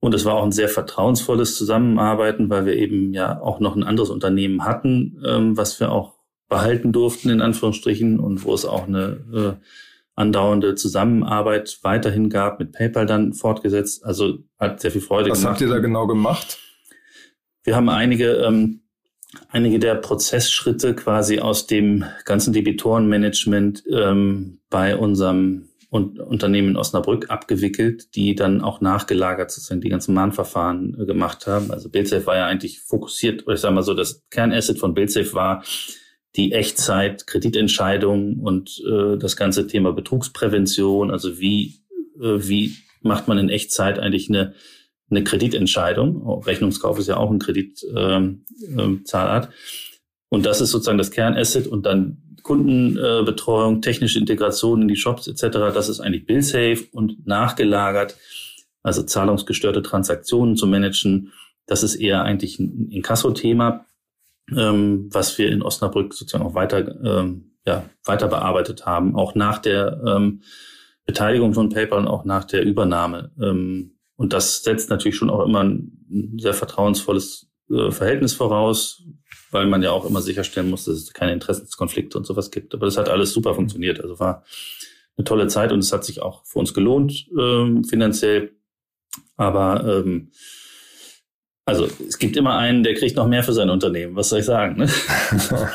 Und 0.01 0.13
es 0.13 0.23
war 0.23 0.35
auch 0.35 0.45
ein 0.45 0.53
sehr 0.53 0.69
vertrauensvolles 0.69 1.57
Zusammenarbeiten, 1.57 2.49
weil 2.49 2.65
wir 2.65 2.75
eben 2.77 3.13
ja 3.13 3.41
auch 3.41 3.59
noch 3.59 3.75
ein 3.75 3.83
anderes 3.83 4.09
Unternehmen 4.09 4.63
hatten, 4.63 5.21
ähm, 5.25 5.57
was 5.57 5.79
wir 5.81 5.91
auch 5.91 6.13
behalten 6.47 6.91
durften, 6.91 7.29
in 7.29 7.41
Anführungsstrichen, 7.41 8.19
und 8.19 8.45
wo 8.45 8.53
es 8.53 8.65
auch 8.65 8.87
eine 8.87 9.19
äh, 9.33 9.65
andauernde 10.15 10.75
Zusammenarbeit 10.75 11.79
weiterhin 11.83 12.29
gab, 12.29 12.59
mit 12.59 12.71
PayPal 12.71 13.05
dann 13.05 13.33
fortgesetzt. 13.33 14.05
Also 14.05 14.39
hat 14.57 14.79
sehr 14.79 14.91
viel 14.91 15.01
Freude 15.01 15.29
was 15.31 15.39
gemacht. 15.39 15.55
Was 15.55 15.61
habt 15.61 15.69
ihr 15.69 15.75
da 15.75 15.79
genau 15.79 16.07
gemacht? 16.07 16.59
Wir 17.69 17.75
haben 17.75 17.89
einige, 17.89 18.31
ähm, 18.37 18.81
einige 19.49 19.77
der 19.77 19.93
Prozessschritte 19.93 20.95
quasi 20.95 21.37
aus 21.37 21.67
dem 21.67 22.03
ganzen 22.25 22.51
Debitorenmanagement 22.51 23.83
ähm, 23.91 24.57
bei 24.71 24.97
unserem 24.97 25.69
und 25.91 26.19
Unternehmen 26.19 26.69
in 26.69 26.77
Osnabrück 26.77 27.29
abgewickelt, 27.29 28.15
die 28.15 28.33
dann 28.33 28.61
auch 28.61 28.81
nachgelagert 28.81 29.51
sozusagen 29.51 29.81
die 29.81 29.89
ganzen 29.89 30.15
Mahnverfahren 30.15 30.99
äh, 30.99 31.05
gemacht 31.05 31.45
haben. 31.45 31.69
Also 31.69 31.91
BuildSafe 31.91 32.25
war 32.25 32.37
ja 32.37 32.47
eigentlich 32.47 32.79
fokussiert, 32.79 33.43
ich 33.47 33.59
sage 33.59 33.75
mal 33.75 33.83
so, 33.83 33.93
das 33.93 34.23
Kernasset 34.31 34.79
von 34.79 34.95
BuildSafe 34.95 35.35
war 35.35 35.63
die 36.37 36.53
Echtzeit, 36.53 37.27
Kreditentscheidung 37.27 38.39
und 38.39 38.81
äh, 38.83 39.15
das 39.19 39.37
ganze 39.37 39.67
Thema 39.67 39.93
Betrugsprävention. 39.93 41.11
Also 41.11 41.39
wie, 41.39 41.83
äh, 42.19 42.39
wie 42.39 42.77
macht 43.03 43.27
man 43.27 43.37
in 43.37 43.49
Echtzeit 43.49 43.99
eigentlich 43.99 44.27
eine, 44.27 44.55
eine 45.09 45.23
Kreditentscheidung? 45.23 46.43
Rechnungskauf 46.43 46.99
ist 46.99 47.07
ja 47.07 47.17
auch 47.17 47.31
ein 47.31 47.39
Kreditzahlart. 47.39 47.95
Ähm, 47.95 48.45
ähm, 48.77 49.47
und 50.29 50.45
das 50.45 50.61
ist 50.61 50.71
sozusagen 50.71 50.97
das 50.97 51.11
Kernasset 51.11 51.67
und 51.67 51.85
dann 51.85 52.29
Kundenbetreuung, 52.43 53.81
technische 53.81 54.19
Integration 54.19 54.81
in 54.83 54.87
die 54.87 54.95
Shops 54.95 55.27
etc. 55.27 55.73
Das 55.73 55.89
ist 55.89 55.99
eigentlich 55.99 56.25
BillSafe 56.25 56.85
und 56.91 57.27
nachgelagert, 57.27 58.15
also 58.83 59.03
zahlungsgestörte 59.03 59.81
Transaktionen 59.81 60.55
zu 60.55 60.67
managen. 60.67 61.31
Das 61.65 61.83
ist 61.83 61.95
eher 61.95 62.23
eigentlich 62.23 62.59
ein 62.59 62.89
Inkasso-Thema, 62.89 63.85
ähm, 64.55 65.09
was 65.11 65.37
wir 65.37 65.51
in 65.51 65.61
Osnabrück 65.61 66.13
sozusagen 66.13 66.45
auch 66.45 66.55
weiter, 66.55 66.95
ähm, 67.03 67.51
ja, 67.65 67.85
weiter 68.03 68.27
bearbeitet 68.27 68.85
haben, 68.85 69.15
auch 69.15 69.35
nach 69.35 69.59
der 69.59 70.01
ähm, 70.07 70.41
Beteiligung 71.05 71.53
von 71.53 71.69
PayPal 71.69 71.99
und 71.99 72.07
auch 72.07 72.25
nach 72.25 72.45
der 72.45 72.63
Übernahme. 72.63 73.31
Ähm, 73.41 73.98
und 74.19 74.33
das 74.33 74.63
setzt 74.63 74.89
natürlich 74.89 75.15
schon 75.15 75.29
auch 75.29 75.45
immer 75.45 75.63
ein 75.63 76.37
sehr 76.37 76.53
vertrauensvolles 76.53 77.49
äh, 77.69 77.89
Verhältnis 77.89 78.33
voraus, 78.33 79.01
weil 79.49 79.65
man 79.65 79.81
ja 79.81 79.91
auch 79.91 80.05
immer 80.05 80.21
sicherstellen 80.21 80.69
muss, 80.69 80.83
dass 80.83 80.97
es 80.97 81.13
keine 81.13 81.31
Interessenskonflikte 81.31 82.17
und 82.17 82.25
sowas 82.25 82.51
gibt. 82.51 82.73
Aber 82.73 82.85
das 82.85 82.97
hat 82.97 83.07
alles 83.07 83.31
super 83.31 83.55
funktioniert. 83.55 84.01
Also 84.01 84.19
war 84.19 84.43
eine 85.15 85.23
tolle 85.23 85.47
Zeit 85.47 85.71
und 85.71 85.79
es 85.79 85.93
hat 85.93 86.03
sich 86.03 86.21
auch 86.21 86.43
für 86.45 86.59
uns 86.59 86.73
gelohnt 86.73 87.29
ähm, 87.39 87.85
finanziell. 87.85 88.57
Aber 89.37 89.85
ähm, 89.85 90.31
also 91.69 91.87
es 92.07 92.17
gibt 92.17 92.35
immer 92.35 92.57
einen, 92.57 92.81
der 92.83 92.95
kriegt 92.95 93.15
noch 93.15 93.27
mehr 93.27 93.43
für 93.43 93.53
sein 93.53 93.69
Unternehmen. 93.69 94.15
Was 94.15 94.29
soll 94.29 94.39
ich 94.39 94.45
sagen? 94.45 94.77
Ne? 94.77 94.87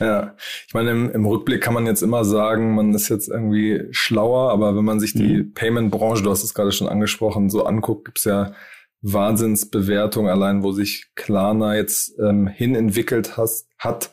ja, 0.00 0.34
ich 0.66 0.74
meine, 0.74 0.90
im, 0.90 1.10
im, 1.10 1.24
Rückblick 1.24 1.60
kann 1.60 1.72
man 1.72 1.86
jetzt 1.86 2.02
immer 2.02 2.24
sagen, 2.24 2.74
man 2.74 2.92
ist 2.94 3.08
jetzt 3.08 3.28
irgendwie 3.28 3.84
schlauer, 3.92 4.50
aber 4.50 4.76
wenn 4.76 4.84
man 4.84 4.98
sich 4.98 5.12
die 5.14 5.42
mhm. 5.42 5.54
Payment-Branche, 5.54 6.24
du 6.24 6.30
hast 6.30 6.42
es 6.42 6.52
gerade 6.52 6.72
schon 6.72 6.88
angesprochen, 6.88 7.48
so 7.48 7.64
anguckt, 7.64 8.06
gibt's 8.06 8.24
ja 8.24 8.54
Wahnsinnsbewertung 9.02 10.28
allein, 10.28 10.64
wo 10.64 10.72
sich 10.72 11.06
Klarna 11.14 11.76
jetzt 11.76 12.18
ähm, 12.18 12.48
hinentwickelt 12.48 13.36
hast, 13.36 13.68
hat. 13.78 14.10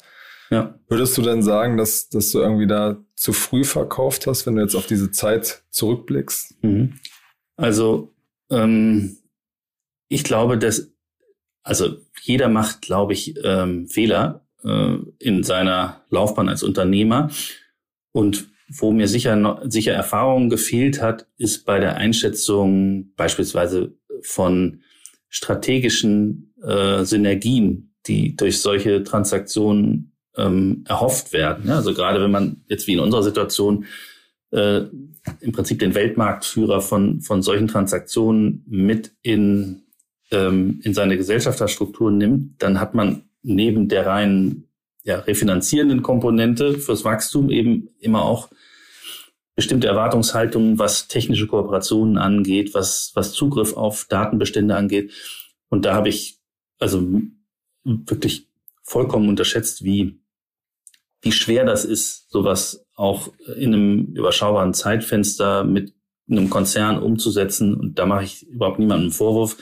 Ja. 0.51 0.75
Würdest 0.87 1.17
du 1.17 1.23
denn 1.23 1.41
sagen, 1.41 1.77
dass, 1.77 2.09
dass 2.09 2.31
du 2.31 2.39
irgendwie 2.39 2.67
da 2.67 2.97
zu 3.15 3.33
früh 3.33 3.63
verkauft 3.63 4.27
hast, 4.27 4.45
wenn 4.45 4.55
du 4.55 4.61
jetzt 4.61 4.75
auf 4.75 4.85
diese 4.85 5.09
Zeit 5.09 5.63
zurückblickst? 5.71 6.63
Mhm. 6.63 6.99
Also 7.55 8.13
ähm, 8.51 9.17
ich 10.09 10.23
glaube, 10.23 10.59
dass 10.59 10.92
also 11.63 11.97
jeder 12.21 12.49
macht, 12.49 12.81
glaube 12.81 13.13
ich, 13.13 13.35
ähm, 13.43 13.87
Fehler 13.87 14.45
äh, 14.63 14.97
in 15.19 15.43
seiner 15.43 16.01
Laufbahn 16.09 16.49
als 16.49 16.63
Unternehmer. 16.63 17.29
Und 18.11 18.49
wo 18.69 18.91
mir 18.91 19.07
sicher, 19.07 19.35
noch, 19.35 19.61
sicher 19.65 19.93
Erfahrung 19.93 20.49
gefehlt 20.49 21.01
hat, 21.01 21.27
ist 21.37 21.65
bei 21.65 21.79
der 21.79 21.97
Einschätzung 21.97 23.13
beispielsweise 23.15 23.95
von 24.21 24.81
strategischen 25.29 26.53
äh, 26.61 27.03
Synergien, 27.03 27.95
die 28.07 28.35
durch 28.35 28.59
solche 28.59 29.03
Transaktionen 29.03 30.13
ähm, 30.37 30.83
erhofft 30.87 31.33
werden. 31.33 31.67
Ja, 31.67 31.75
also 31.75 31.93
gerade 31.93 32.21
wenn 32.21 32.31
man 32.31 32.63
jetzt 32.67 32.87
wie 32.87 32.93
in 32.93 32.99
unserer 32.99 33.23
Situation 33.23 33.85
äh, 34.51 34.81
im 35.39 35.51
Prinzip 35.51 35.79
den 35.79 35.95
Weltmarktführer 35.95 36.81
von, 36.81 37.21
von 37.21 37.41
solchen 37.41 37.67
Transaktionen 37.67 38.63
mit 38.67 39.11
in, 39.21 39.82
ähm, 40.33 40.79
in 40.83 40.93
seine 40.93 41.17
Gesellschafterstruktur 41.17 42.11
nimmt, 42.11 42.61
dann 42.61 42.79
hat 42.79 42.93
man 42.93 43.23
neben 43.41 43.87
der 43.87 44.05
reinen 44.05 44.67
ja, 45.03 45.19
refinanzierenden 45.19 46.01
Komponente 46.01 46.79
fürs 46.79 47.03
Wachstum 47.03 47.49
eben 47.49 47.89
immer 47.99 48.23
auch 48.23 48.49
bestimmte 49.55 49.87
Erwartungshaltungen, 49.87 50.79
was 50.79 51.07
technische 51.07 51.47
Kooperationen 51.47 52.17
angeht, 52.17 52.73
was, 52.73 53.11
was 53.13 53.33
Zugriff 53.33 53.73
auf 53.75 54.05
Datenbestände 54.09 54.75
angeht. 54.75 55.11
Und 55.69 55.85
da 55.85 55.93
habe 55.93 56.09
ich 56.09 56.39
also 56.79 57.03
wirklich 57.83 58.47
vollkommen 58.81 59.29
unterschätzt, 59.29 59.83
wie, 59.83 60.19
wie 61.21 61.31
schwer 61.31 61.65
das 61.65 61.85
ist, 61.85 62.31
sowas 62.31 62.85
auch 62.95 63.31
in 63.55 63.73
einem 63.73 64.05
überschaubaren 64.13 64.73
Zeitfenster 64.73 65.63
mit 65.63 65.93
einem 66.29 66.49
Konzern 66.49 67.01
umzusetzen. 67.01 67.75
Und 67.75 67.99
da 67.99 68.05
mache 68.05 68.23
ich 68.23 68.47
überhaupt 68.47 68.79
niemandem 68.79 69.05
einen 69.05 69.13
Vorwurf, 69.13 69.57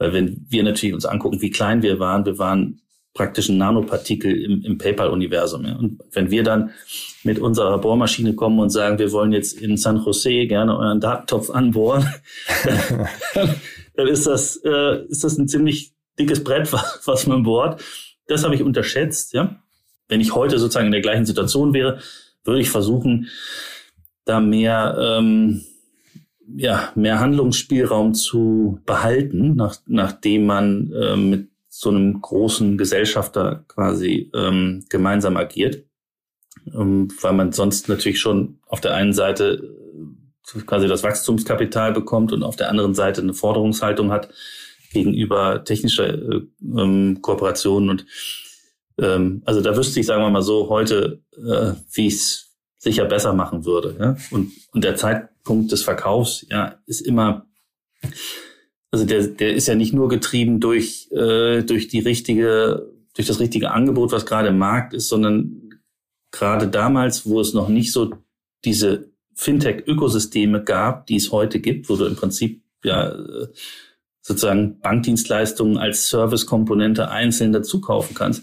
weil 0.00 0.12
wenn 0.14 0.46
wir 0.48 0.64
natürlich 0.64 0.94
uns 0.94 1.04
angucken, 1.04 1.40
wie 1.42 1.50
klein 1.50 1.82
wir 1.82 2.00
waren, 2.00 2.24
wir 2.24 2.38
waren 2.38 2.80
praktisch 3.14 3.48
ein 3.48 3.58
Nanopartikel 3.58 4.34
im, 4.34 4.64
im 4.64 4.78
PayPal-Universum. 4.78 5.66
Ja. 5.66 5.76
Und 5.76 6.00
wenn 6.12 6.30
wir 6.30 6.42
dann 6.42 6.70
mit 7.22 7.38
unserer 7.38 7.78
Bohrmaschine 7.78 8.34
kommen 8.34 8.58
und 8.58 8.70
sagen, 8.70 8.98
wir 8.98 9.12
wollen 9.12 9.32
jetzt 9.32 9.60
in 9.60 9.76
San 9.76 10.02
Jose 10.02 10.46
gerne 10.46 10.76
euren 10.76 11.00
Datentopf 11.00 11.50
anbohren, 11.50 12.08
dann, 13.94 14.08
ist 14.08 14.26
das, 14.26 14.56
äh, 14.64 15.04
ist 15.06 15.22
das 15.22 15.36
ein 15.36 15.48
ziemlich 15.48 15.92
dickes 16.18 16.42
Brett, 16.42 16.72
was, 16.72 17.00
was 17.04 17.26
man 17.26 17.42
bohrt. 17.42 17.82
Das 18.26 18.42
habe 18.42 18.54
ich 18.54 18.62
unterschätzt. 18.62 19.34
Ja. 19.34 19.60
Wenn 20.08 20.20
ich 20.20 20.34
heute 20.34 20.58
sozusagen 20.58 20.86
in 20.86 20.92
der 20.92 21.02
gleichen 21.02 21.26
Situation 21.26 21.74
wäre, 21.74 22.00
würde 22.44 22.60
ich 22.60 22.70
versuchen, 22.70 23.28
da 24.24 24.40
mehr, 24.40 24.96
ähm, 24.98 25.62
ja, 26.56 26.92
mehr 26.94 27.20
Handlungsspielraum 27.20 28.14
zu 28.14 28.80
behalten, 28.86 29.54
nach, 29.56 29.76
nachdem 29.86 30.46
man 30.46 30.92
äh, 30.92 31.16
mit 31.16 31.48
so 31.68 31.90
einem 31.90 32.20
großen 32.20 32.76
Gesellschafter 32.76 33.64
quasi 33.68 34.30
ähm, 34.34 34.84
gemeinsam 34.88 35.36
agiert, 35.36 35.84
ähm, 36.74 37.08
weil 37.20 37.32
man 37.32 37.52
sonst 37.52 37.88
natürlich 37.88 38.20
schon 38.20 38.58
auf 38.66 38.80
der 38.80 38.94
einen 38.94 39.12
Seite 39.12 39.76
äh, 40.54 40.60
quasi 40.62 40.88
das 40.88 41.02
Wachstumskapital 41.02 41.92
bekommt 41.92 42.32
und 42.32 42.42
auf 42.42 42.56
der 42.56 42.68
anderen 42.68 42.94
Seite 42.94 43.20
eine 43.20 43.34
Forderungshaltung 43.34 44.10
hat 44.10 44.30
gegenüber 44.92 45.64
technischer 45.64 46.08
äh, 46.08 46.42
ähm, 46.62 47.18
Kooperationen. 47.22 47.90
Und 47.90 48.06
ähm, 48.98 49.42
also 49.44 49.60
da 49.60 49.76
wüsste 49.76 50.00
ich, 50.00 50.06
sagen 50.06 50.22
wir 50.22 50.30
mal 50.30 50.42
so, 50.42 50.68
heute, 50.68 51.20
äh, 51.36 51.72
wie 51.92 52.08
ich 52.08 52.14
es 52.14 52.49
sicher 52.80 53.04
besser 53.04 53.34
machen 53.34 53.64
würde. 53.64 53.96
Ja? 54.00 54.16
Und, 54.30 54.52
und 54.72 54.82
der 54.82 54.96
Zeitpunkt 54.96 55.70
des 55.70 55.82
Verkaufs 55.82 56.46
ja, 56.48 56.80
ist 56.86 57.00
immer 57.00 57.46
also 58.90 59.04
der, 59.04 59.26
der 59.28 59.54
ist 59.54 59.68
ja 59.68 59.74
nicht 59.74 59.92
nur 59.92 60.08
getrieben 60.08 60.60
durch, 60.60 61.08
äh, 61.12 61.62
durch 61.62 61.88
die 61.88 62.00
richtige, 62.00 62.90
durch 63.14 63.28
das 63.28 63.38
richtige 63.38 63.70
Angebot, 63.70 64.12
was 64.12 64.26
gerade 64.26 64.48
im 64.48 64.58
Markt 64.58 64.94
ist, 64.94 65.08
sondern 65.08 65.70
gerade 66.32 66.68
damals, 66.68 67.26
wo 67.26 67.40
es 67.40 67.54
noch 67.54 67.68
nicht 67.68 67.92
so 67.92 68.14
diese 68.64 69.10
Fintech-Ökosysteme 69.36 70.62
gab, 70.62 71.06
die 71.06 71.16
es 71.16 71.30
heute 71.30 71.60
gibt, 71.60 71.88
wo 71.88 71.96
du 71.96 72.04
im 72.04 72.16
Prinzip 72.16 72.62
ja 72.82 73.14
sozusagen 74.22 74.80
Bankdienstleistungen 74.80 75.78
als 75.78 76.08
Servicekomponente 76.08 77.10
einzeln 77.10 77.52
dazu 77.52 77.80
kaufen 77.80 78.14
kannst, 78.14 78.42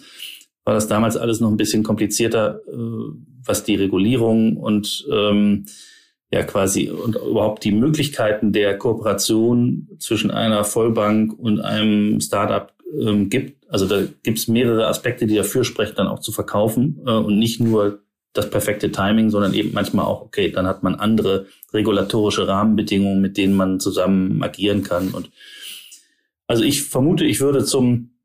war 0.67 0.73
das 0.73 0.89
damals 0.89 1.15
alles 1.15 1.39
noch 1.39 1.49
ein 1.49 1.55
bisschen 1.55 1.81
komplizierter, 1.81 2.59
äh, 2.67 2.77
was 3.45 3.63
die 3.63 3.75
Regulierung 3.75 4.57
und 4.57 5.07
ähm, 5.09 5.65
ja 6.29 6.43
quasi 6.43 6.89
und 6.89 7.15
überhaupt 7.15 7.63
die 7.63 7.71
Möglichkeiten 7.71 8.51
der 8.51 8.77
Kooperation 8.77 9.87
zwischen 9.97 10.29
einer 10.29 10.65
Vollbank 10.65 11.39
und 11.39 11.61
einem 11.61 12.19
Startup 12.19 12.73
ähm, 12.99 13.29
gibt. 13.29 13.65
Also 13.69 13.85
da 13.85 14.01
gibt 14.23 14.39
es 14.39 14.49
mehrere 14.49 14.87
Aspekte, 14.87 15.25
die 15.25 15.35
dafür 15.35 15.63
sprechen, 15.63 15.93
dann 15.95 16.07
auch 16.07 16.19
zu 16.19 16.33
verkaufen 16.33 16.99
äh, 17.05 17.11
und 17.11 17.39
nicht 17.39 17.61
nur 17.61 17.99
das 18.33 18.49
perfekte 18.49 18.91
Timing, 18.91 19.29
sondern 19.29 19.53
eben 19.53 19.71
manchmal 19.71 20.05
auch, 20.05 20.21
okay, 20.21 20.51
dann 20.51 20.67
hat 20.67 20.83
man 20.83 20.95
andere 20.95 21.45
regulatorische 21.71 22.45
Rahmenbedingungen, 22.45 23.21
mit 23.21 23.37
denen 23.37 23.55
man 23.55 23.79
zusammen 23.79 24.43
agieren 24.43 24.83
kann. 24.83 25.13
Und 25.13 25.31
also 26.45 26.63
ich 26.63 26.83
vermute, 26.83 27.23
ich 27.23 27.39
würde 27.39 27.63
zum, 27.63 28.17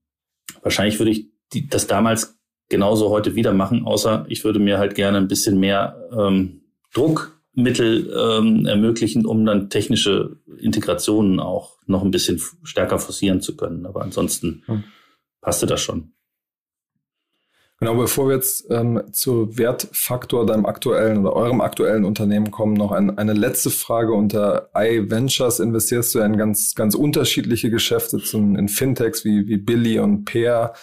wahrscheinlich 0.63 0.99
würde 0.99 1.13
ich 1.13 1.32
die, 1.52 1.68
das 1.68 1.87
damals 1.87 2.38
genauso 2.68 3.11
heute 3.11 3.35
wieder 3.35 3.52
machen, 3.52 3.85
außer 3.85 4.25
ich 4.28 4.44
würde 4.44 4.59
mir 4.59 4.78
halt 4.78 4.94
gerne 4.94 5.18
ein 5.18 5.28
bisschen 5.28 5.61
mehr 5.61 6.09
ähm, 6.16 6.62
Druck 6.92 7.38
Mittel 7.54 8.11
ähm, 8.18 8.64
ermöglichen, 8.64 9.26
um 9.26 9.44
dann 9.44 9.68
technische 9.68 10.38
Integrationen 10.59 11.38
auch 11.38 11.76
noch 11.87 12.02
ein 12.02 12.11
bisschen 12.11 12.40
stärker 12.62 12.99
forcieren 12.99 13.42
zu 13.42 13.56
können. 13.56 13.85
Aber 13.85 14.02
ansonsten 14.02 14.62
hm. 14.66 14.85
passte 15.42 15.66
das 15.66 15.82
schon. 15.82 16.12
Genau, 17.78 17.97
bevor 17.97 18.28
wir 18.28 18.37
jetzt 18.37 18.71
ähm, 18.71 19.02
zu 19.11 19.59
Wertfaktor 19.59 20.47
deinem 20.47 20.66
aktuellen 20.66 21.18
oder 21.18 21.35
eurem 21.35 21.61
aktuellen 21.61 22.04
Unternehmen 22.04 22.52
kommen, 22.52 22.75
noch 22.75 22.92
ein, 22.92 23.18
eine 23.18 23.32
letzte 23.32 23.71
Frage. 23.71 24.12
Unter 24.12 24.71
iVentures 24.75 25.59
investierst 25.59 26.14
du 26.14 26.21
in 26.21 26.37
ganz, 26.37 26.76
ganz 26.76 26.94
unterschiedliche 26.94 27.71
Geschäfte, 27.71 28.18
zum, 28.18 28.56
in 28.56 28.68
Fintechs 28.68 29.25
wie, 29.25 29.49
wie 29.49 29.56
Billy 29.56 29.99
und 29.99 30.25
Peer, 30.25 30.75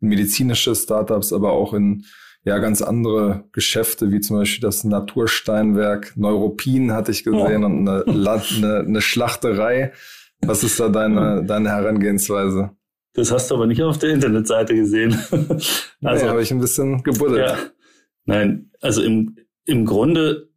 in 0.00 0.08
medizinische 0.08 0.74
Startups, 0.74 1.32
aber 1.32 1.52
auch 1.52 1.74
in 1.74 2.04
ja 2.44 2.58
ganz 2.58 2.82
andere 2.82 3.44
Geschäfte, 3.52 4.10
wie 4.10 4.20
zum 4.20 4.36
Beispiel 4.36 4.62
das 4.62 4.84
Natursteinwerk 4.84 6.16
Neuropin 6.16 6.92
hatte 6.92 7.10
ich 7.10 7.24
gesehen 7.24 7.62
oh. 7.62 7.66
und 7.66 7.88
eine, 7.88 8.04
eine, 8.06 8.78
eine 8.86 9.00
Schlachterei. 9.00 9.92
Was 10.40 10.62
ist 10.62 10.78
da 10.78 10.88
deine, 10.88 11.44
deine 11.44 11.70
Herangehensweise? 11.70 12.70
Das 13.14 13.32
hast 13.32 13.50
du 13.50 13.56
aber 13.56 13.66
nicht 13.66 13.82
auf 13.82 13.98
der 13.98 14.10
Internetseite 14.10 14.74
gesehen. 14.74 15.18
also 15.30 16.24
nee, 16.24 16.30
habe 16.30 16.42
ich 16.42 16.52
ein 16.52 16.60
bisschen 16.60 17.02
gebuddelt. 17.02 17.48
Ja. 17.48 17.56
Nein, 18.24 18.70
also 18.80 19.02
im, 19.02 19.36
im 19.64 19.84
Grunde 19.84 20.48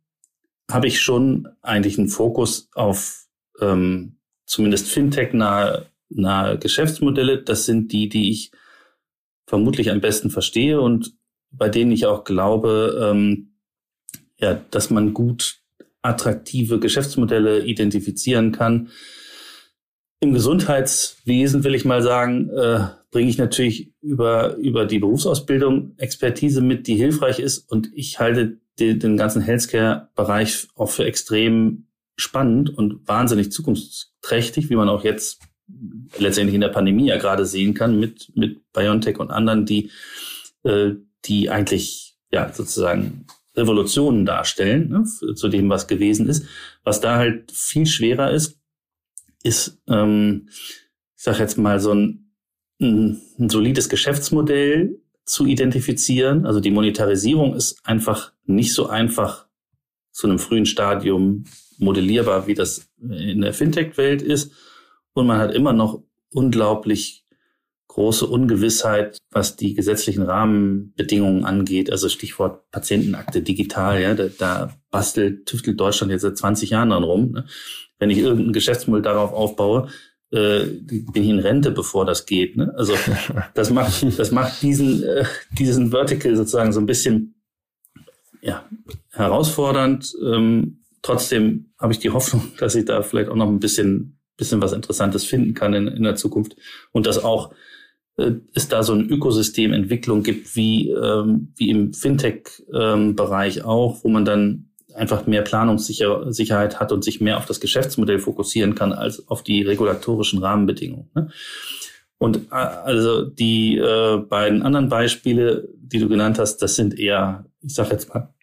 habe 0.70 0.88
ich 0.88 1.02
schon 1.02 1.48
eigentlich 1.62 1.98
einen 1.98 2.10
Fokus 2.10 2.70
auf 2.74 3.26
ähm, 3.60 4.18
zumindest 4.46 4.90
Fintech-nahe 4.90 5.88
nahe 6.10 6.60
Geschäftsmodelle. 6.60 7.42
Das 7.42 7.66
sind 7.66 7.92
die, 7.92 8.10
die 8.10 8.30
ich 8.30 8.52
vermutlich 9.52 9.92
am 9.92 10.00
besten 10.00 10.30
verstehe 10.30 10.80
und 10.80 11.14
bei 11.52 11.68
denen 11.68 11.92
ich 11.92 12.06
auch 12.06 12.24
glaube, 12.24 13.12
ähm, 13.12 13.52
ja, 14.40 14.62
dass 14.72 14.90
man 14.90 15.14
gut 15.14 15.60
attraktive 16.02 16.80
Geschäftsmodelle 16.80 17.66
identifizieren 17.66 18.52
kann 18.52 18.90
im 20.22 20.34
Gesundheitswesen 20.34 21.64
will 21.64 21.74
ich 21.74 21.84
mal 21.84 22.04
sagen, 22.04 22.50
äh, 22.52 22.88
bringe 23.10 23.30
ich 23.30 23.40
natürlich 23.40 23.92
über, 24.02 24.56
über 24.56 24.86
die 24.86 25.00
Berufsausbildung 25.00 25.96
Expertise 25.98 26.62
mit, 26.62 26.86
die 26.86 26.96
hilfreich 26.96 27.40
ist. 27.40 27.70
Und 27.70 27.90
ich 27.96 28.20
halte 28.20 28.60
den, 28.80 29.00
den 29.00 29.18
ganzen 29.18 29.42
Healthcare-Bereich 29.42 30.68
auch 30.76 30.92
für 30.92 31.06
extrem 31.06 31.88
spannend 32.18 32.70
und 32.70 33.08
wahnsinnig 33.08 33.52
zukunftsträchtig, 33.52 34.70
wie 34.70 34.76
man 34.76 34.90
auch 34.90 35.04
jetzt 35.04 35.42
letztendlich 36.18 36.56
in 36.56 36.62
der 36.62 36.70
Pandemie 36.70 37.08
ja 37.08 37.18
gerade 37.18 37.46
sehen 37.46 37.74
kann 37.74 38.00
mit, 38.00 38.32
mit 38.36 38.72
BioNTech 38.74 39.20
und 39.20 39.32
anderen, 39.32 39.66
die, 39.66 39.92
äh, 40.64 40.92
die 41.26 41.50
eigentlich 41.50 42.18
ja 42.32 42.52
sozusagen 42.52 43.26
Revolutionen 43.56 44.26
darstellen, 44.26 44.90
ne, 44.90 45.36
zu 45.36 45.48
dem, 45.50 45.70
was 45.70 45.88
gewesen 45.88 46.28
ist. 46.28 46.46
Was 46.84 47.02
da 47.02 47.18
halt 47.18 47.52
viel 47.52 47.86
schwerer 47.86 48.32
ist, 48.32 48.58
ist, 49.44 49.82
ähm, 49.88 50.48
ich 51.18 51.24
sage 51.24 51.40
jetzt 51.40 51.58
mal, 51.58 51.80
so 51.80 51.94
ein, 51.94 52.34
ein, 52.80 53.22
ein 53.40 53.50
solides 53.50 53.90
Geschäftsmodell 53.90 55.02
zu 55.26 55.46
identifizieren. 55.46 56.46
Also 56.46 56.60
die 56.60 56.72
Monetarisierung 56.72 57.56
ist 57.56 57.86
einfach 57.86 58.34
nicht 58.46 58.74
so 58.74 58.88
einfach 58.88 59.48
zu 60.12 60.28
einem 60.28 60.40
frühen 60.40 60.66
Stadium 60.66 61.46
modellierbar, 61.78 62.48
wie 62.48 62.54
das 62.54 62.90
in 63.02 63.42
der 63.42 63.54
Fintech-Welt 63.54 64.22
ist. 64.22 64.54
Und 65.14 65.28
man 65.28 65.40
hat 65.40 65.54
immer 65.54 65.74
noch 65.74 66.04
unglaublich 66.34 67.26
große 67.88 68.26
Ungewissheit, 68.26 69.18
was 69.32 69.58
die 69.58 69.74
gesetzlichen 69.74 70.24
Rahmenbedingungen 70.24 71.44
angeht. 71.44 71.92
Also 71.92 72.08
Stichwort 72.08 72.72
Patientenakte 72.72 73.42
digital, 73.42 74.02
ja, 74.02 74.14
da, 74.14 74.28
da 74.38 74.74
bastelt, 74.90 75.46
tüftelt 75.46 75.78
Deutschland 75.78 76.12
jetzt 76.12 76.22
seit 76.22 76.38
20 76.38 76.70
Jahren 76.70 76.92
dran 76.92 77.04
rum. 77.04 77.32
Ne? 77.32 77.46
wenn 78.02 78.10
ich 78.10 78.18
irgendein 78.18 78.52
Geschäftsmodell 78.52 79.04
darauf 79.04 79.32
aufbaue, 79.32 79.88
äh, 80.32 80.66
bin 80.66 81.24
ich 81.24 81.30
in 81.30 81.40
Rente, 81.40 81.72
bevor 81.72 82.04
das 82.04 82.26
geht. 82.26 82.58
Ne? 82.58 82.74
Also 82.76 82.96
das 83.54 83.70
macht, 83.70 84.20
das 84.20 84.32
macht 84.32 84.62
diesen, 84.62 85.04
äh, 85.04 85.24
diesen 85.58 85.92
Vertical 85.92 86.36
sozusagen 86.36 86.74
so 86.74 86.82
ein 86.82 86.88
bisschen 86.88 87.36
ja, 88.42 88.68
herausfordernd. 89.12 90.14
Ähm, 90.26 90.82
trotzdem 91.04 91.74
habe 91.80 91.94
ich 91.94 92.00
die 92.00 92.10
Hoffnung, 92.10 92.52
dass 92.58 92.74
ich 92.74 92.86
da 92.86 93.04
vielleicht 93.04 93.30
auch 93.30 93.36
noch 93.36 93.48
ein 93.48 93.60
bisschen, 93.60 94.20
bisschen 94.42 94.62
was 94.62 94.74
Interessantes 94.74 95.24
finden 95.24 95.54
kann 95.54 95.74
in, 95.74 95.88
in 95.88 96.04
der 96.04 96.16
Zukunft 96.16 96.56
und 96.92 97.06
dass 97.06 97.24
auch 97.24 97.54
äh, 98.18 98.32
es 98.56 98.68
da 98.68 98.82
so 98.82 98.94
eine 98.94 99.04
Ökosystementwicklung 99.04 100.24
gibt, 100.24 100.56
wie, 100.56 100.90
ähm, 100.90 101.54
wie 101.56 101.70
im 101.70 101.94
Fintech-Bereich 101.94 103.58
ähm, 103.58 103.66
auch, 103.66 104.04
wo 104.04 104.10
man 104.10 104.26
dann 104.26 104.72
einfach 104.96 105.28
mehr 105.28 105.44
Planungssicherheit 105.44 106.80
hat 106.80 106.92
und 106.92 107.04
sich 107.04 107.22
mehr 107.22 107.38
auf 107.38 107.46
das 107.46 107.62
Geschäftsmodell 107.62 108.20
fokussieren 108.20 108.76
kann 108.76 108.92
als 108.92 109.28
auf 109.30 109.44
die 109.44 109.62
regulatorischen 109.62 110.40
Rahmenbedingungen. 110.40 111.10
Ne? 111.16 111.30
Und 112.18 112.38
äh, 112.52 112.56
also 112.56 113.24
die 113.24 113.78
äh, 113.78 114.18
beiden 114.18 114.64
anderen 114.64 114.90
Beispiele, 114.90 115.70
die 115.78 116.00
du 116.00 116.10
genannt 116.10 116.40
hast, 116.40 116.58
das 116.58 116.76
sind 116.76 116.98
eher, 117.00 117.46
ich 117.62 117.76
sage 117.76 117.92
jetzt 117.92 118.14
mal, 118.14 118.34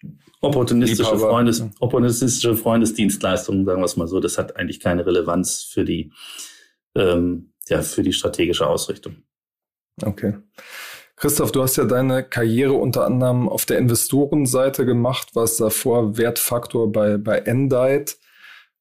opportunistische, 0.41 1.17
Freundes, 1.17 1.63
opportunistische 1.79 2.55
Freundesdienstleistungen, 2.55 3.65
sagen 3.65 3.81
wir 3.81 3.85
es 3.85 3.97
mal 3.97 4.07
so. 4.07 4.19
Das 4.19 4.37
hat 4.37 4.55
eigentlich 4.55 4.79
keine 4.79 5.05
Relevanz 5.05 5.63
für 5.63 5.85
die, 5.85 6.11
ähm, 6.95 7.53
ja, 7.67 7.81
für 7.81 8.03
die 8.03 8.13
strategische 8.13 8.67
Ausrichtung. 8.67 9.17
Okay. 10.01 10.35
Christoph, 11.15 11.51
du 11.51 11.61
hast 11.61 11.75
ja 11.75 11.83
deine 11.83 12.23
Karriere 12.23 12.73
unter 12.73 13.05
anderem 13.05 13.49
auf 13.49 13.65
der 13.65 13.77
Investorenseite 13.77 14.85
gemacht, 14.85 15.35
warst 15.35 15.59
davor 15.59 16.17
Wertfaktor 16.17 16.89
bei, 16.91 17.17
bei 17.17 17.39
Endite. 17.39 18.13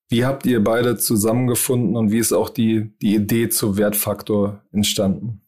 Wie 0.08 0.24
habt 0.24 0.46
ihr 0.46 0.62
beide 0.62 0.96
zusammengefunden 0.96 1.96
und 1.96 2.12
wie 2.12 2.18
ist 2.18 2.32
auch 2.32 2.48
die, 2.48 2.92
die 3.02 3.16
Idee 3.16 3.48
zu 3.48 3.76
Wertfaktor 3.76 4.62
entstanden? 4.72 5.42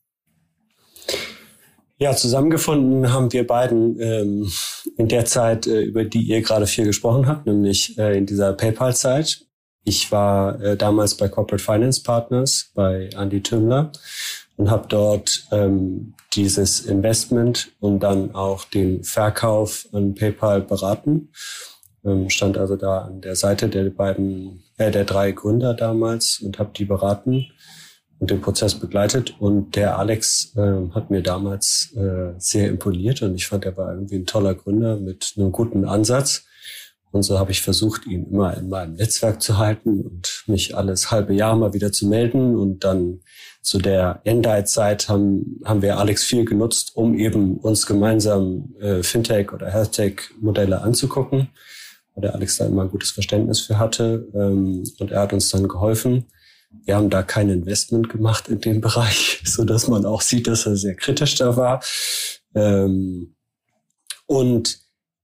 Ja, 1.99 2.16
zusammengefunden 2.16 3.12
haben 3.12 3.33
wir 3.33 3.46
beiden 3.46 4.01
ähm, 4.01 4.51
in 5.00 5.08
der 5.08 5.24
Zeit, 5.24 5.66
äh, 5.66 5.80
über 5.80 6.04
die 6.04 6.22
ihr 6.22 6.42
gerade 6.42 6.66
viel 6.66 6.84
gesprochen 6.84 7.26
habt, 7.26 7.46
nämlich 7.46 7.98
äh, 7.98 8.16
in 8.18 8.26
dieser 8.26 8.52
PayPal-Zeit. 8.52 9.46
Ich 9.82 10.12
war 10.12 10.60
äh, 10.60 10.76
damals 10.76 11.16
bei 11.16 11.28
Corporate 11.28 11.64
Finance 11.64 12.02
Partners 12.02 12.70
bei 12.74 13.08
Andy 13.16 13.42
Tümmler 13.42 13.92
und 14.56 14.70
habe 14.70 14.86
dort 14.88 15.46
ähm, 15.52 16.12
dieses 16.34 16.80
Investment 16.80 17.72
und 17.80 18.00
dann 18.00 18.34
auch 18.34 18.66
den 18.66 19.02
Verkauf 19.02 19.88
an 19.92 20.14
PayPal 20.14 20.60
beraten. 20.60 21.30
Ähm, 22.04 22.28
stand 22.28 22.58
also 22.58 22.76
da 22.76 22.98
an 22.98 23.22
der 23.22 23.36
Seite 23.36 23.70
der 23.70 23.88
beiden, 23.88 24.64
äh, 24.76 24.90
der 24.90 25.04
drei 25.04 25.32
Gründer 25.32 25.72
damals 25.72 26.40
und 26.40 26.58
habe 26.58 26.72
die 26.76 26.84
beraten 26.84 27.46
und 28.20 28.30
den 28.30 28.40
Prozess 28.40 28.74
begleitet. 28.74 29.35
Und 29.40 29.74
der 29.74 29.98
Alex 29.98 30.52
äh, 30.56 30.94
hat 30.94 31.11
mir 31.11 31.22
damals 31.22 31.92
äh, 31.96 32.35
sehr 32.38 32.68
imponiert 32.68 33.22
und 33.22 33.35
ich 33.35 33.48
fand, 33.48 33.64
er 33.64 33.76
war 33.76 33.92
irgendwie 33.92 34.16
ein 34.16 34.26
toller 34.26 34.54
Gründer 34.54 34.96
mit 34.96 35.35
einem 35.37 35.50
guten 35.50 35.85
Ansatz. 35.85 36.44
Und 37.12 37.24
so 37.24 37.40
habe 37.40 37.50
ich 37.50 37.62
versucht, 37.62 38.06
ihn 38.06 38.26
immer 38.30 38.56
in 38.56 38.68
meinem 38.68 38.94
Netzwerk 38.94 39.42
zu 39.42 39.59
halten 39.59 40.02
und 40.02 40.44
mich 40.46 40.76
alles 40.76 41.11
halbe 41.11 41.35
Jahr 41.35 41.56
mal 41.56 41.72
wieder 41.72 41.90
zu 41.90 42.06
melden. 42.06 42.56
Und 42.56 42.85
dann 42.85 43.20
zu 43.62 43.78
der 43.78 44.20
Endite-Zeit 44.22 45.09
haben, 45.09 45.61
haben 45.64 45.83
wir 45.83 45.98
Alex 45.98 46.22
viel 46.22 46.44
genutzt, 46.44 46.92
um 46.94 47.18
eben 47.18 47.56
uns 47.56 47.87
gemeinsam 47.87 48.74
äh, 48.80 49.02
Fintech- 49.02 49.52
oder 49.52 49.70
Healthtech-Modelle 49.72 50.83
anzugucken, 50.83 51.48
weil 52.14 52.22
der 52.22 52.35
Alex 52.35 52.59
da 52.59 52.66
immer 52.66 52.83
ein 52.83 52.90
gutes 52.90 53.11
Verständnis 53.11 53.59
für 53.61 53.78
hatte. 53.78 54.28
Ähm, 54.33 54.85
und 55.00 55.11
er 55.11 55.22
hat 55.22 55.33
uns 55.33 55.48
dann 55.48 55.66
geholfen. 55.66 56.26
Wir 56.70 56.96
haben 56.96 57.11
da 57.11 57.22
kein 57.22 57.50
Investment 57.50 58.09
gemacht 58.09 58.48
in 58.48 58.61
dem 58.61 58.80
Bereich, 58.80 59.42
so 59.44 59.64
dass 59.64 59.88
man 59.88 60.06
auch 60.06 60.20
sieht, 60.20 60.46
dass 60.46 60.66
er 60.66 60.76
sehr 60.76 60.94
kritisch 60.94 61.37
da 61.37 61.56
war. 61.56 61.83
Ähm, 62.54 63.35
und 64.26 64.78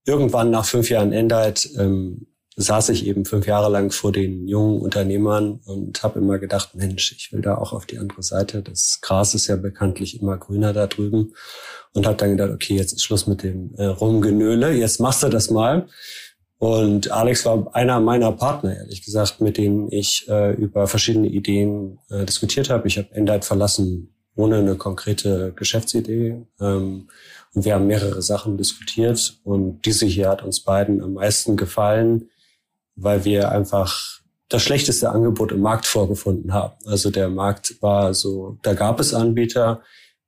irgendwann 0.04 0.50
nach 0.50 0.64
fünf 0.64 0.90
Jahren 0.90 1.12
Endite 1.12 1.68
ähm, 1.78 2.26
saß 2.56 2.88
ich 2.88 3.06
eben 3.06 3.26
fünf 3.26 3.46
Jahre 3.46 3.70
lang 3.70 3.90
vor 3.90 4.12
den 4.12 4.48
jungen 4.48 4.80
Unternehmern 4.80 5.60
und 5.66 6.02
habe 6.02 6.18
immer 6.18 6.38
gedacht, 6.38 6.74
Mensch, 6.74 7.12
ich 7.12 7.30
will 7.30 7.42
da 7.42 7.56
auch 7.56 7.74
auf 7.74 7.84
die 7.84 7.98
andere 7.98 8.22
Seite. 8.22 8.62
Das 8.62 9.00
Gras 9.02 9.34
ist 9.34 9.46
ja 9.46 9.56
bekanntlich 9.56 10.20
immer 10.20 10.38
grüner 10.38 10.72
da 10.72 10.86
drüben. 10.86 11.34
Und 11.92 12.06
habe 12.06 12.16
dann 12.16 12.30
gedacht, 12.30 12.50
okay, 12.50 12.76
jetzt 12.76 12.92
ist 12.92 13.02
Schluss 13.02 13.26
mit 13.26 13.42
dem 13.42 13.74
äh, 13.76 13.84
Rumgenöle, 13.84 14.72
jetzt 14.72 15.00
machst 15.00 15.22
du 15.22 15.28
das 15.28 15.50
mal. 15.50 15.86
Und 16.58 17.10
Alex 17.10 17.44
war 17.44 17.74
einer 17.74 18.00
meiner 18.00 18.32
Partner, 18.32 18.76
ehrlich 18.76 19.02
gesagt, 19.02 19.40
mit 19.40 19.58
denen 19.58 19.92
ich 19.92 20.26
äh, 20.28 20.52
über 20.54 20.86
verschiedene 20.86 21.28
Ideen 21.28 21.98
äh, 22.08 22.24
diskutiert 22.24 22.70
habe. 22.70 22.88
Ich 22.88 22.96
habe 22.96 23.14
Endite 23.14 23.46
verlassen 23.46 24.14
ohne 24.36 24.58
eine 24.58 24.76
konkrete 24.76 25.52
Geschäftsidee. 25.54 26.46
Ähm, 26.60 27.08
und 27.54 27.64
wir 27.64 27.74
haben 27.74 27.86
mehrere 27.86 28.22
Sachen 28.22 28.56
diskutiert. 28.56 29.38
Und 29.44 29.82
diese 29.86 30.06
hier 30.06 30.28
hat 30.28 30.42
uns 30.42 30.60
beiden 30.60 31.02
am 31.02 31.14
meisten 31.14 31.56
gefallen, 31.56 32.28
weil 32.94 33.24
wir 33.24 33.50
einfach 33.50 34.20
das 34.48 34.62
schlechteste 34.62 35.10
Angebot 35.10 35.52
im 35.52 35.60
Markt 35.60 35.86
vorgefunden 35.86 36.52
haben. 36.52 36.76
Also 36.84 37.10
der 37.10 37.28
Markt 37.28 37.82
war 37.82 38.14
so, 38.14 38.58
da 38.62 38.74
gab 38.74 39.00
es 39.00 39.12
Anbieter, 39.12 39.82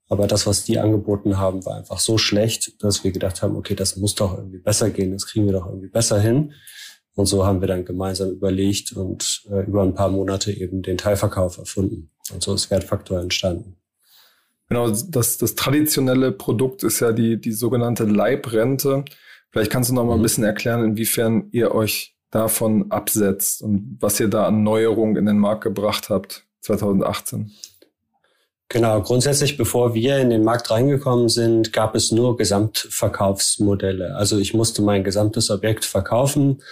aber 0.09 0.27
das, 0.27 0.47
was 0.47 0.65
die 0.65 0.79
angeboten 0.79 1.39
haben, 1.39 1.65
war 1.67 1.77
einfach 1.77 1.99
so 1.99 2.17
schlecht, 2.17 2.83
dass 2.83 3.05
wir 3.05 3.13
gedacht 3.13 3.43
haben, 3.43 3.57
okay, 3.57 3.75
das 3.75 3.97
muss 3.97 4.15
doch 4.15 4.37
irgendwie 4.37 4.59
besser 4.59 4.91
gehen, 4.91 5.13
das 5.13 5.27
kriegen 5.27 5.47
wir 5.47 5.53
doch 5.53 5.67
irgendwie 5.67 5.89
besser 5.89 6.19
hin. 6.19 6.53
Und 7.15 7.27
so 7.27 7.45
haben 7.45 7.61
wir 7.61 7.69
dann 7.69 7.85
gemeinsam 7.85 8.31
überlegt 8.31 8.93
und 8.93 9.43
äh, 9.51 9.67
über 9.67 9.83
ein 9.83 9.95
paar 9.95 10.09
Monate 10.09 10.53
eben 10.53 10.83
den 10.83 10.97
Teilverkauf 10.97 11.59
erfunden. 11.59 12.11
Und 12.33 12.43
so 12.43 12.55
ist 12.55 12.71
Wertfaktor 12.71 13.21
entstanden. 13.21 13.77
Genau, 14.69 14.91
das, 14.91 15.39
das 15.39 15.55
traditionelle 15.55 16.31
Produkt 16.31 16.83
ist 16.85 17.01
ja 17.01 17.13
die, 17.13 17.41
die 17.41 17.53
sogenannte 17.53 18.05
Leibrente. 18.05 19.05
Vielleicht 19.51 19.71
kannst 19.71 19.91
du 19.91 19.95
noch 19.95 20.05
mal 20.05 20.13
ein 20.13 20.19
mhm. 20.19 20.23
bisschen 20.23 20.45
erklären, 20.45 20.85
inwiefern 20.85 21.49
ihr 21.53 21.75
euch 21.75 22.15
davon 22.31 22.91
absetzt 22.91 23.63
und 23.63 23.97
was 24.01 24.21
ihr 24.21 24.29
da 24.29 24.47
an 24.47 24.63
Neuerungen 24.63 25.17
in 25.17 25.27
den 25.27 25.39
Markt 25.39 25.65
gebracht 25.65 26.11
habt 26.11 26.47
2018. 26.61 27.51
Genau, 28.71 29.01
grundsätzlich, 29.01 29.57
bevor 29.57 29.95
wir 29.95 30.19
in 30.19 30.29
den 30.29 30.45
Markt 30.45 30.71
reingekommen 30.71 31.31
sind, 31.31 31.73
gab 31.73 31.95
es 31.95 32.13
nur 32.13 32.37
Gesamtverkaufsmodelle. 32.37 34.15
Also 34.15 34.39
ich 34.39 34.53
musste 34.53 34.83
mein 34.83 35.05
gesamtes 35.05 35.51
Objekt 35.51 35.87
verkaufen 35.87 36.63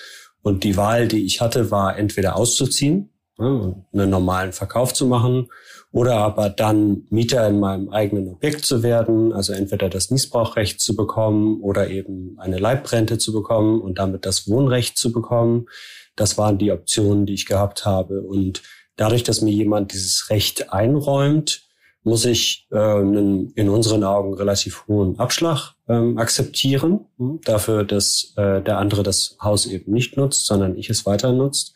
und 0.43 0.63
die 0.63 0.77
Wahl, 0.77 1.09
die 1.09 1.25
ich 1.25 1.41
hatte, 1.41 1.71
war 1.71 1.97
entweder 1.97 2.37
auszuziehen, 2.37 3.09
ne, 3.39 3.83
einen 3.95 4.11
normalen 4.11 4.53
Verkauf 4.53 4.93
zu 4.93 5.07
machen 5.07 5.49
oder 5.91 6.17
aber 6.17 6.51
dann 6.51 7.07
Mieter 7.09 7.49
in 7.49 7.61
meinem 7.61 7.89
eigenen 7.89 8.29
Objekt 8.29 8.67
zu 8.67 8.83
werden, 8.83 9.33
also 9.33 9.55
entweder 9.55 9.89
das 9.89 10.11
Niesbrauchrecht 10.11 10.79
zu 10.79 10.97
bekommen 10.97 11.63
oder 11.63 11.89
eben 11.89 12.37
eine 12.39 12.59
Leibrente 12.59 13.17
zu 13.17 13.33
bekommen 13.33 13.81
und 13.81 13.99
damit 13.99 14.27
das 14.27 14.47
Wohnrecht 14.47 14.99
zu 14.99 15.13
bekommen. 15.13 15.67
Das 16.15 16.37
waren 16.37 16.59
die 16.59 16.73
Optionen, 16.73 17.25
die 17.25 17.33
ich 17.33 17.47
gehabt 17.47 17.87
habe. 17.87 18.21
Und 18.21 18.63
dadurch, 18.97 19.23
dass 19.23 19.41
mir 19.41 19.53
jemand 19.53 19.95
dieses 19.95 20.29
Recht 20.29 20.73
einräumt, 20.73 21.66
muss 22.07 22.25
ich 22.25 22.69
äh, 22.71 22.79
einen 22.79 23.51
in 23.51 23.69
unseren 23.69 24.05
Augen 24.05 24.33
relativ 24.35 24.87
hohen 24.87 25.19
Abschlag 25.19 25.75
ähm, 25.89 26.17
akzeptieren, 26.19 27.01
hm, 27.19 27.41
dafür, 27.45 27.83
dass 27.83 28.33
äh, 28.37 28.63
der 28.63 28.79
andere 28.79 29.03
das 29.03 29.37
Haus 29.43 29.67
eben 29.67 29.93
nicht 29.93 30.17
nutzt, 30.17 30.47
sondern 30.47 30.77
ich 30.79 30.89
es 30.89 31.05
weiter 31.05 31.33
nutzt. 31.33 31.75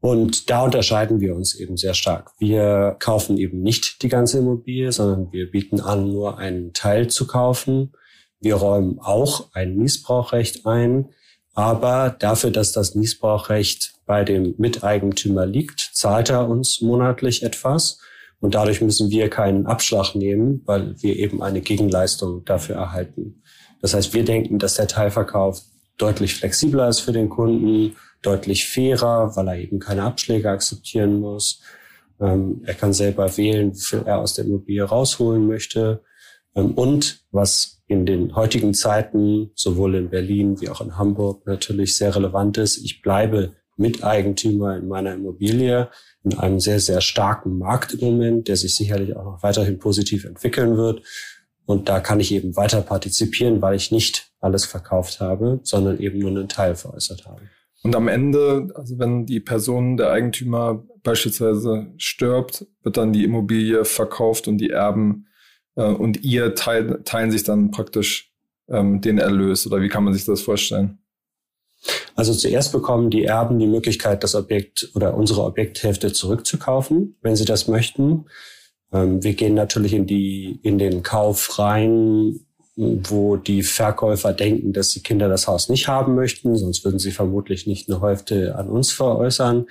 Und 0.00 0.48
da 0.48 0.62
unterscheiden 0.62 1.20
wir 1.20 1.34
uns 1.34 1.56
eben 1.56 1.76
sehr 1.76 1.94
stark. 1.94 2.30
Wir 2.38 2.96
kaufen 3.00 3.36
eben 3.36 3.62
nicht 3.62 4.02
die 4.02 4.08
ganze 4.08 4.38
Immobilie, 4.38 4.92
sondern 4.92 5.32
wir 5.32 5.50
bieten 5.50 5.80
an, 5.80 6.12
nur 6.12 6.38
einen 6.38 6.72
Teil 6.72 7.08
zu 7.08 7.26
kaufen. 7.26 7.92
Wir 8.38 8.54
räumen 8.54 9.00
auch 9.00 9.48
ein 9.54 9.76
Niesbrauchrecht 9.76 10.66
ein, 10.66 11.08
aber 11.52 12.14
dafür, 12.16 12.52
dass 12.52 12.70
das 12.70 12.94
Niesbrauchrecht 12.94 13.94
bei 14.06 14.22
dem 14.22 14.54
Miteigentümer 14.56 15.46
liegt, 15.46 15.90
zahlt 15.94 16.30
er 16.30 16.48
uns 16.48 16.80
monatlich 16.80 17.42
etwas 17.42 17.98
und 18.42 18.56
dadurch 18.56 18.80
müssen 18.80 19.10
wir 19.10 19.30
keinen 19.30 19.66
Abschlag 19.66 20.16
nehmen, 20.16 20.62
weil 20.66 21.00
wir 21.00 21.16
eben 21.16 21.42
eine 21.44 21.60
Gegenleistung 21.60 22.44
dafür 22.44 22.74
erhalten. 22.74 23.40
Das 23.80 23.94
heißt, 23.94 24.12
wir 24.14 24.24
denken, 24.24 24.58
dass 24.58 24.74
der 24.74 24.88
Teilverkauf 24.88 25.62
deutlich 25.96 26.34
flexibler 26.34 26.88
ist 26.88 26.98
für 26.98 27.12
den 27.12 27.28
Kunden, 27.28 27.96
deutlich 28.20 28.68
fairer, 28.68 29.36
weil 29.36 29.46
er 29.46 29.58
eben 29.58 29.78
keine 29.78 30.02
Abschläge 30.02 30.50
akzeptieren 30.50 31.20
muss. 31.20 31.62
Ähm, 32.20 32.62
er 32.64 32.74
kann 32.74 32.92
selber 32.92 33.36
wählen, 33.36 33.74
wie 33.74 33.80
viel 33.80 34.02
er 34.04 34.18
aus 34.18 34.34
der 34.34 34.44
Immobilie 34.44 34.82
rausholen 34.82 35.46
möchte. 35.46 36.02
Ähm, 36.56 36.72
und 36.72 37.24
was 37.30 37.80
in 37.86 38.06
den 38.06 38.34
heutigen 38.34 38.74
Zeiten 38.74 39.52
sowohl 39.54 39.94
in 39.94 40.10
Berlin 40.10 40.60
wie 40.60 40.68
auch 40.68 40.80
in 40.80 40.98
Hamburg 40.98 41.46
natürlich 41.46 41.96
sehr 41.96 42.14
relevant 42.16 42.58
ist, 42.58 42.78
ich 42.78 43.02
bleibe 43.02 43.52
Miteigentümer 43.76 44.76
in 44.76 44.88
meiner 44.88 45.14
Immobilie 45.14 45.90
in 46.24 46.38
einem 46.38 46.60
sehr, 46.60 46.80
sehr 46.80 47.00
starken 47.00 47.58
Markt 47.58 47.94
im 47.94 48.00
Moment, 48.00 48.48
der 48.48 48.56
sich 48.56 48.74
sicherlich 48.74 49.16
auch 49.16 49.24
noch 49.24 49.42
weiterhin 49.42 49.78
positiv 49.78 50.24
entwickeln 50.24 50.76
wird. 50.76 51.02
Und 51.64 51.88
da 51.88 52.00
kann 52.00 52.20
ich 52.20 52.32
eben 52.32 52.56
weiter 52.56 52.80
partizipieren, 52.80 53.62
weil 53.62 53.74
ich 53.74 53.92
nicht 53.92 54.32
alles 54.40 54.64
verkauft 54.64 55.20
habe, 55.20 55.60
sondern 55.62 55.98
eben 55.98 56.18
nur 56.18 56.30
einen 56.30 56.48
Teil 56.48 56.74
veräußert 56.74 57.26
habe. 57.26 57.42
Und 57.82 57.96
am 57.96 58.08
Ende, 58.08 58.72
also 58.74 58.98
wenn 58.98 59.26
die 59.26 59.40
Person, 59.40 59.96
der 59.96 60.10
Eigentümer 60.10 60.84
beispielsweise 61.02 61.88
stirbt, 61.96 62.66
wird 62.82 62.96
dann 62.96 63.12
die 63.12 63.24
Immobilie 63.24 63.84
verkauft 63.84 64.46
und 64.46 64.58
die 64.58 64.70
Erben 64.70 65.26
äh, 65.74 65.82
und 65.82 66.22
ihr 66.22 66.54
teil, 66.54 67.02
teilen 67.04 67.32
sich 67.32 67.42
dann 67.42 67.72
praktisch 67.72 68.32
ähm, 68.68 69.00
den 69.00 69.18
Erlös. 69.18 69.66
Oder 69.66 69.80
wie 69.82 69.88
kann 69.88 70.04
man 70.04 70.14
sich 70.14 70.24
das 70.24 70.42
vorstellen? 70.42 70.98
Also 72.14 72.34
zuerst 72.34 72.72
bekommen 72.72 73.10
die 73.10 73.24
Erben 73.24 73.58
die 73.58 73.66
Möglichkeit, 73.66 74.22
das 74.22 74.34
Objekt 74.34 74.90
oder 74.94 75.14
unsere 75.14 75.44
Objekthälfte 75.44 76.12
zurückzukaufen, 76.12 77.16
wenn 77.22 77.36
sie 77.36 77.44
das 77.44 77.68
möchten. 77.68 78.26
Ähm, 78.92 79.22
wir 79.22 79.34
gehen 79.34 79.54
natürlich 79.54 79.94
in 79.94 80.06
die, 80.06 80.60
in 80.62 80.78
den 80.78 81.02
Kauf 81.02 81.58
rein, 81.58 82.40
wo 82.76 83.36
die 83.36 83.62
Verkäufer 83.62 84.32
denken, 84.32 84.72
dass 84.72 84.90
die 84.90 85.02
Kinder 85.02 85.28
das 85.28 85.46
Haus 85.46 85.68
nicht 85.68 85.88
haben 85.88 86.14
möchten, 86.14 86.56
sonst 86.56 86.84
würden 86.84 86.98
sie 86.98 87.10
vermutlich 87.10 87.66
nicht 87.66 87.90
eine 87.90 88.00
Hälfte 88.00 88.56
an 88.56 88.68
uns 88.68 88.92
veräußern. 88.92 89.66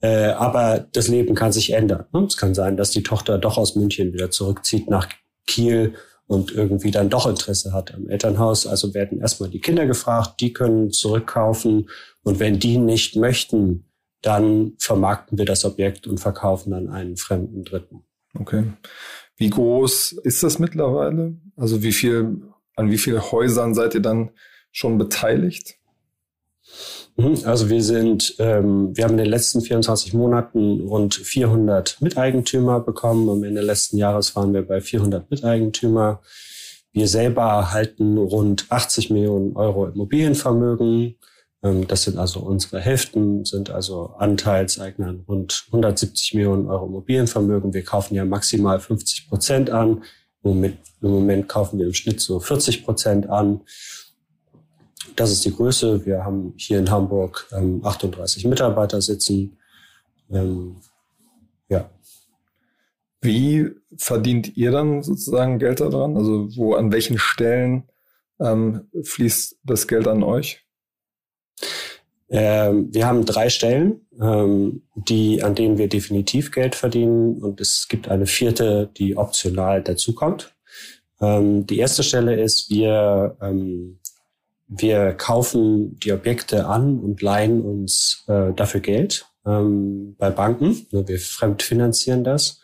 Äh, 0.00 0.28
aber 0.28 0.86
das 0.92 1.08
Leben 1.08 1.34
kann 1.34 1.52
sich 1.52 1.72
ändern. 1.72 2.06
Ne? 2.12 2.24
Es 2.24 2.36
kann 2.36 2.54
sein, 2.54 2.76
dass 2.76 2.90
die 2.90 3.02
Tochter 3.02 3.38
doch 3.38 3.58
aus 3.58 3.76
München 3.76 4.12
wieder 4.12 4.30
zurückzieht 4.30 4.88
nach 4.88 5.08
Kiel 5.46 5.94
und 6.30 6.52
irgendwie 6.52 6.92
dann 6.92 7.10
doch 7.10 7.26
Interesse 7.26 7.72
hat 7.72 7.92
am 7.92 8.08
Elternhaus. 8.08 8.64
Also 8.64 8.94
werden 8.94 9.20
erstmal 9.20 9.50
die 9.50 9.60
Kinder 9.60 9.84
gefragt, 9.86 10.40
die 10.40 10.52
können 10.52 10.92
zurückkaufen. 10.92 11.90
Und 12.22 12.38
wenn 12.38 12.60
die 12.60 12.78
nicht 12.78 13.16
möchten, 13.16 13.90
dann 14.22 14.74
vermarkten 14.78 15.38
wir 15.38 15.44
das 15.44 15.64
Objekt 15.64 16.06
und 16.06 16.18
verkaufen 16.18 16.72
an 16.72 16.88
einen 16.88 17.16
fremden 17.16 17.64
Dritten. 17.64 18.04
Okay. 18.38 18.62
Wie 19.38 19.50
groß 19.50 20.20
ist 20.22 20.44
das 20.44 20.60
mittlerweile? 20.60 21.36
Also 21.56 21.82
wie 21.82 21.92
viel, 21.92 22.42
an 22.76 22.92
wie 22.92 22.98
vielen 22.98 23.32
Häusern 23.32 23.74
seid 23.74 23.96
ihr 23.96 24.02
dann 24.02 24.30
schon 24.70 24.98
beteiligt? 24.98 25.78
Mhm, 27.16 27.40
also 27.44 27.68
wir 27.68 27.82
sind, 27.82 28.34
ähm, 28.38 28.96
wir 28.96 29.04
haben 29.04 29.12
in 29.12 29.18
den 29.18 29.26
letzten 29.26 29.60
24 29.60 30.14
Monaten 30.14 30.80
rund 30.80 31.14
400 31.14 32.00
Miteigentümer 32.00 32.80
bekommen. 32.80 33.28
Am 33.28 33.42
Ende 33.44 33.60
letzten 33.60 33.98
Jahres 33.98 34.36
waren 34.36 34.54
wir 34.54 34.62
bei 34.62 34.80
400 34.80 35.30
Miteigentümer. 35.30 36.20
Wir 36.92 37.08
selber 37.08 37.72
halten 37.72 38.18
rund 38.18 38.66
80 38.70 39.10
Millionen 39.10 39.56
Euro 39.56 39.86
Immobilienvermögen. 39.86 41.16
Ähm, 41.62 41.86
das 41.86 42.04
sind 42.04 42.18
also 42.18 42.40
unsere 42.40 42.80
Hälften, 42.80 43.44
sind 43.44 43.70
also 43.70 44.14
Anteilseignern 44.18 45.24
rund 45.28 45.64
170 45.66 46.34
Millionen 46.34 46.66
Euro 46.66 46.86
Immobilienvermögen. 46.86 47.74
Wir 47.74 47.84
kaufen 47.84 48.14
ja 48.14 48.24
maximal 48.24 48.80
50 48.80 49.28
Prozent 49.28 49.70
an. 49.70 50.02
Im 50.42 50.78
Moment 51.02 51.48
kaufen 51.48 51.78
wir 51.78 51.86
im 51.86 51.94
Schnitt 51.94 52.20
so 52.20 52.40
40 52.40 52.84
Prozent 52.84 53.28
an. 53.28 53.60
Das 55.16 55.30
ist 55.30 55.44
die 55.44 55.54
Größe. 55.54 56.04
Wir 56.06 56.24
haben 56.24 56.54
hier 56.56 56.78
in 56.78 56.90
Hamburg 56.90 57.48
ähm, 57.52 57.80
38 57.84 58.44
Mitarbeiter 58.46 59.00
sitzen. 59.00 59.56
Ähm, 60.30 60.76
ja. 61.68 61.90
Wie 63.20 63.70
verdient 63.96 64.56
ihr 64.56 64.70
dann 64.70 65.02
sozusagen 65.02 65.58
Geld 65.58 65.80
daran? 65.80 66.16
Also 66.16 66.56
wo, 66.56 66.74
an 66.74 66.92
welchen 66.92 67.18
Stellen 67.18 67.84
ähm, 68.40 68.88
fließt 69.02 69.58
das 69.64 69.86
Geld 69.86 70.08
an 70.08 70.22
euch? 70.22 70.64
Ähm, 72.30 72.94
wir 72.94 73.06
haben 73.06 73.26
drei 73.26 73.50
Stellen, 73.50 74.06
ähm, 74.20 74.82
die, 74.94 75.42
an 75.42 75.56
denen 75.56 75.78
wir 75.78 75.88
definitiv 75.88 76.52
Geld 76.52 76.76
verdienen 76.76 77.42
und 77.42 77.60
es 77.60 77.88
gibt 77.88 78.08
eine 78.08 78.26
vierte, 78.26 78.88
die 78.96 79.16
optional 79.16 79.82
dazukommt. 79.82 80.54
Ähm, 81.20 81.66
die 81.66 81.78
erste 81.78 82.02
Stelle 82.04 82.40
ist, 82.40 82.70
wir 82.70 83.36
ähm, 83.42 83.98
wir 84.70 85.14
kaufen 85.14 85.98
die 85.98 86.12
Objekte 86.12 86.66
an 86.66 87.00
und 87.00 87.20
leihen 87.20 87.60
uns 87.60 88.24
äh, 88.28 88.52
dafür 88.54 88.80
Geld 88.80 89.26
ähm, 89.44 90.14
bei 90.16 90.30
Banken. 90.30 90.86
Wir 90.92 91.18
fremdfinanzieren 91.18 92.22
das. 92.22 92.60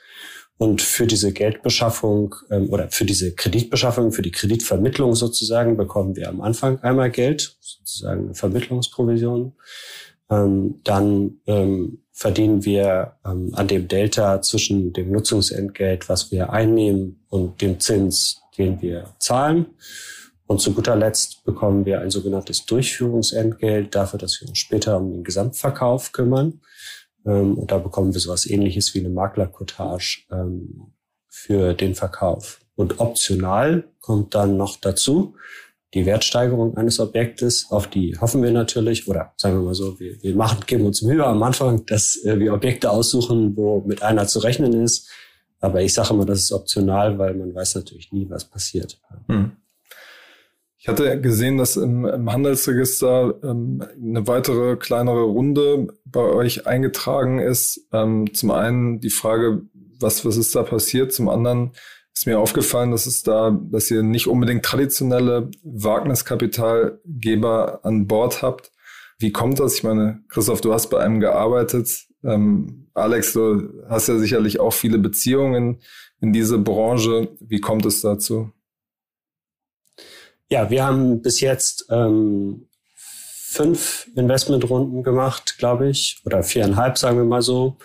Und 0.57 0.81
für 0.81 1.07
diese 1.07 1.33
Geldbeschaffung 1.33 2.37
ähm, 2.51 2.71
oder 2.71 2.89
für 2.91 3.05
diese 3.05 3.35
Kreditbeschaffung, 3.35 4.13
für 4.13 4.23
die 4.23 4.31
Kreditvermittlung 4.31 5.17
sozusagen, 5.17 5.77
bekommen 5.77 6.15
wir 6.15 6.29
am 6.29 6.41
Anfang 6.41 6.79
einmal 6.81 7.11
Geld, 7.11 7.57
sozusagen 7.61 8.35
Vermittlungsprovision. 8.35 9.55
Ähm, 10.31 10.81
dann 10.85 11.41
ähm, 11.47 12.03
verdienen 12.13 12.65
wir 12.65 13.17
ähm, 13.27 13.51
an 13.55 13.67
dem 13.67 13.89
Delta 13.89 14.41
zwischen 14.43 14.93
dem 14.93 15.11
Nutzungsentgelt, 15.11 16.09
was 16.09 16.31
wir 16.31 16.51
einnehmen, 16.51 17.25
und 17.29 17.61
dem 17.61 17.81
Zins, 17.81 18.41
den 18.57 18.81
wir 18.81 19.15
zahlen. 19.19 19.67
Und 20.47 20.61
zu 20.61 20.73
guter 20.73 20.97
Letzt 20.97 21.45
bekommen 21.45 21.85
wir 21.85 22.01
ein 22.01 22.11
sogenanntes 22.11 22.67
Durchführungsentgelt 22.67 23.95
dafür, 23.95 24.19
dass 24.19 24.41
wir 24.41 24.49
uns 24.49 24.59
später 24.59 24.99
um 24.99 25.13
den 25.13 25.25
Gesamtverkauf 25.25 26.13
kümmern. 26.13 26.61
Ähm, 27.25 27.59
und 27.59 27.73
da 27.73 27.79
bekommen 27.79 28.15
wir 28.15 28.21
sowas 28.21 28.47
ähnliches 28.47 28.95
wie 28.95 29.01
eine 29.01 29.09
Maklercottage 29.09 30.25
ähm, 30.31 30.93
für 31.29 31.75
den 31.75 31.95
Verkauf. 31.95 32.61
Und 32.77 33.01
optional 33.01 33.89
kommt 34.01 34.35
dann 34.35 34.57
noch 34.57 34.77
dazu 34.77 35.35
die 35.95 36.05
Wertsteigerung 36.05 36.77
eines 36.77 37.01
Objektes, 37.01 37.69
auf 37.71 37.87
die 37.87 38.19
hoffen 38.21 38.43
wir 38.43 38.51
natürlich, 38.51 39.09
oder 39.09 39.33
sagen 39.37 39.59
wir 39.59 39.65
mal 39.65 39.75
so, 39.75 39.99
wir, 39.99 40.23
wir 40.23 40.37
machen, 40.37 40.59
geben 40.67 40.85
uns 40.85 41.01
Mühe 41.01 41.25
am 41.25 41.43
Anfang, 41.43 41.87
dass 41.87 42.23
äh, 42.25 42.39
wir 42.39 42.53
Objekte 42.53 42.91
aussuchen, 42.91 43.57
wo 43.57 43.81
mit 43.81 44.03
einer 44.03 44.27
zu 44.27 44.41
rechnen 44.41 44.75
ist. 44.75 45.09
Aber 45.61 45.81
ich 45.81 45.95
sage 45.95 46.13
immer, 46.13 46.27
das 46.27 46.41
ist 46.41 46.53
optional, 46.53 47.19
weil 47.19 47.35
man 47.35 47.55
weiß 47.55 47.77
natürlich 47.77 48.13
nie, 48.13 48.29
was 48.29 48.45
passiert. 48.45 49.01
Hm. 49.29 49.53
Ich 50.87 50.89
hatte 50.89 51.21
gesehen, 51.21 51.59
dass 51.59 51.77
im, 51.77 52.07
im 52.07 52.33
Handelsregister 52.33 53.35
ähm, 53.43 53.83
eine 54.01 54.29
weitere 54.29 54.77
kleinere 54.77 55.25
Runde 55.25 55.89
bei 56.05 56.21
euch 56.21 56.69
eingetragen 56.69 57.41
ist. 57.41 57.89
Ähm, 57.93 58.33
zum 58.33 58.53
einen 58.53 59.01
die 59.01 59.11
Frage, 59.11 59.63
was, 59.99 60.25
was 60.25 60.37
ist 60.37 60.55
da 60.55 60.63
passiert? 60.63 61.13
Zum 61.13 61.29
anderen 61.29 61.73
ist 62.15 62.29
mir 62.29 62.39
aufgefallen, 62.39 62.93
dass 62.93 63.07
es 63.07 63.25
da, 63.25 63.51
dass 63.51 63.91
ihr 63.91 64.05
nicht 64.05 64.29
unbedingt 64.29 64.65
traditionelle 64.65 65.51
Wagniskapitalgeber 65.65 67.81
an 67.83 68.07
Bord 68.07 68.43
habt. 68.43 68.71
Wie 69.19 69.33
kommt 69.33 69.59
das? 69.59 69.79
Ich 69.79 69.83
meine, 69.83 70.23
Christoph, 70.29 70.61
du 70.61 70.73
hast 70.73 70.91
bei 70.91 71.01
einem 71.01 71.19
gearbeitet. 71.19 72.07
Ähm, 72.23 72.87
Alex, 72.95 73.33
du 73.33 73.83
hast 73.89 74.07
ja 74.07 74.19
sicherlich 74.19 74.61
auch 74.61 74.73
viele 74.73 74.99
Beziehungen 74.99 75.81
in 76.21 76.33
diese 76.33 76.59
Branche. 76.59 77.31
Wie 77.41 77.61
kommt 77.61 77.87
es 77.87 78.03
dazu? 78.03 78.53
Ja, 80.49 80.71
wir 80.71 80.85
haben 80.85 81.23
bis 81.23 81.41
jetzt 81.41 81.87
ähm, 81.91 82.69
fünf 82.95 84.09
Investmentrunden 84.15 85.03
gemacht, 85.03 85.57
glaube 85.59 85.89
ich, 85.89 86.21
oder 86.25 86.45
viereinhalb, 86.45 86.99
sagen 86.99 87.17
wir 87.19 87.25
mal 87.25 87.43
so, 87.43 87.79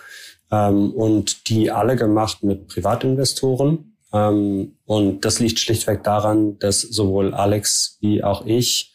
ähm, 0.52 0.92
und 0.92 1.48
die 1.48 1.72
alle 1.72 1.96
gemacht 1.96 2.44
mit 2.44 2.68
Privatinvestoren. 2.68 3.96
Ähm, 4.12 4.76
und 4.84 5.24
das 5.24 5.40
liegt 5.40 5.58
schlichtweg 5.58 6.04
daran, 6.04 6.56
dass 6.60 6.82
sowohl 6.82 7.34
Alex 7.34 7.98
wie 8.00 8.22
auch 8.22 8.46
ich 8.46 8.94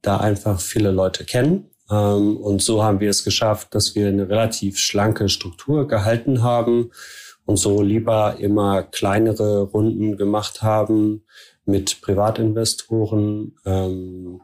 da 0.00 0.16
einfach 0.16 0.58
viele 0.58 0.90
Leute 0.90 1.24
kennen. 1.24 1.70
Ähm, 1.90 2.38
und 2.38 2.62
so 2.62 2.82
haben 2.82 3.00
wir 3.00 3.10
es 3.10 3.22
geschafft, 3.22 3.74
dass 3.74 3.94
wir 3.94 4.08
eine 4.08 4.30
relativ 4.30 4.78
schlanke 4.78 5.28
Struktur 5.28 5.88
gehalten 5.88 6.42
haben 6.42 6.90
und 7.44 7.58
so 7.58 7.82
lieber 7.82 8.36
immer 8.38 8.82
kleinere 8.82 9.60
Runden 9.60 10.16
gemacht 10.16 10.62
haben 10.62 11.24
mit 11.66 12.00
Privatinvestoren 12.00 13.56
ähm, 13.64 14.40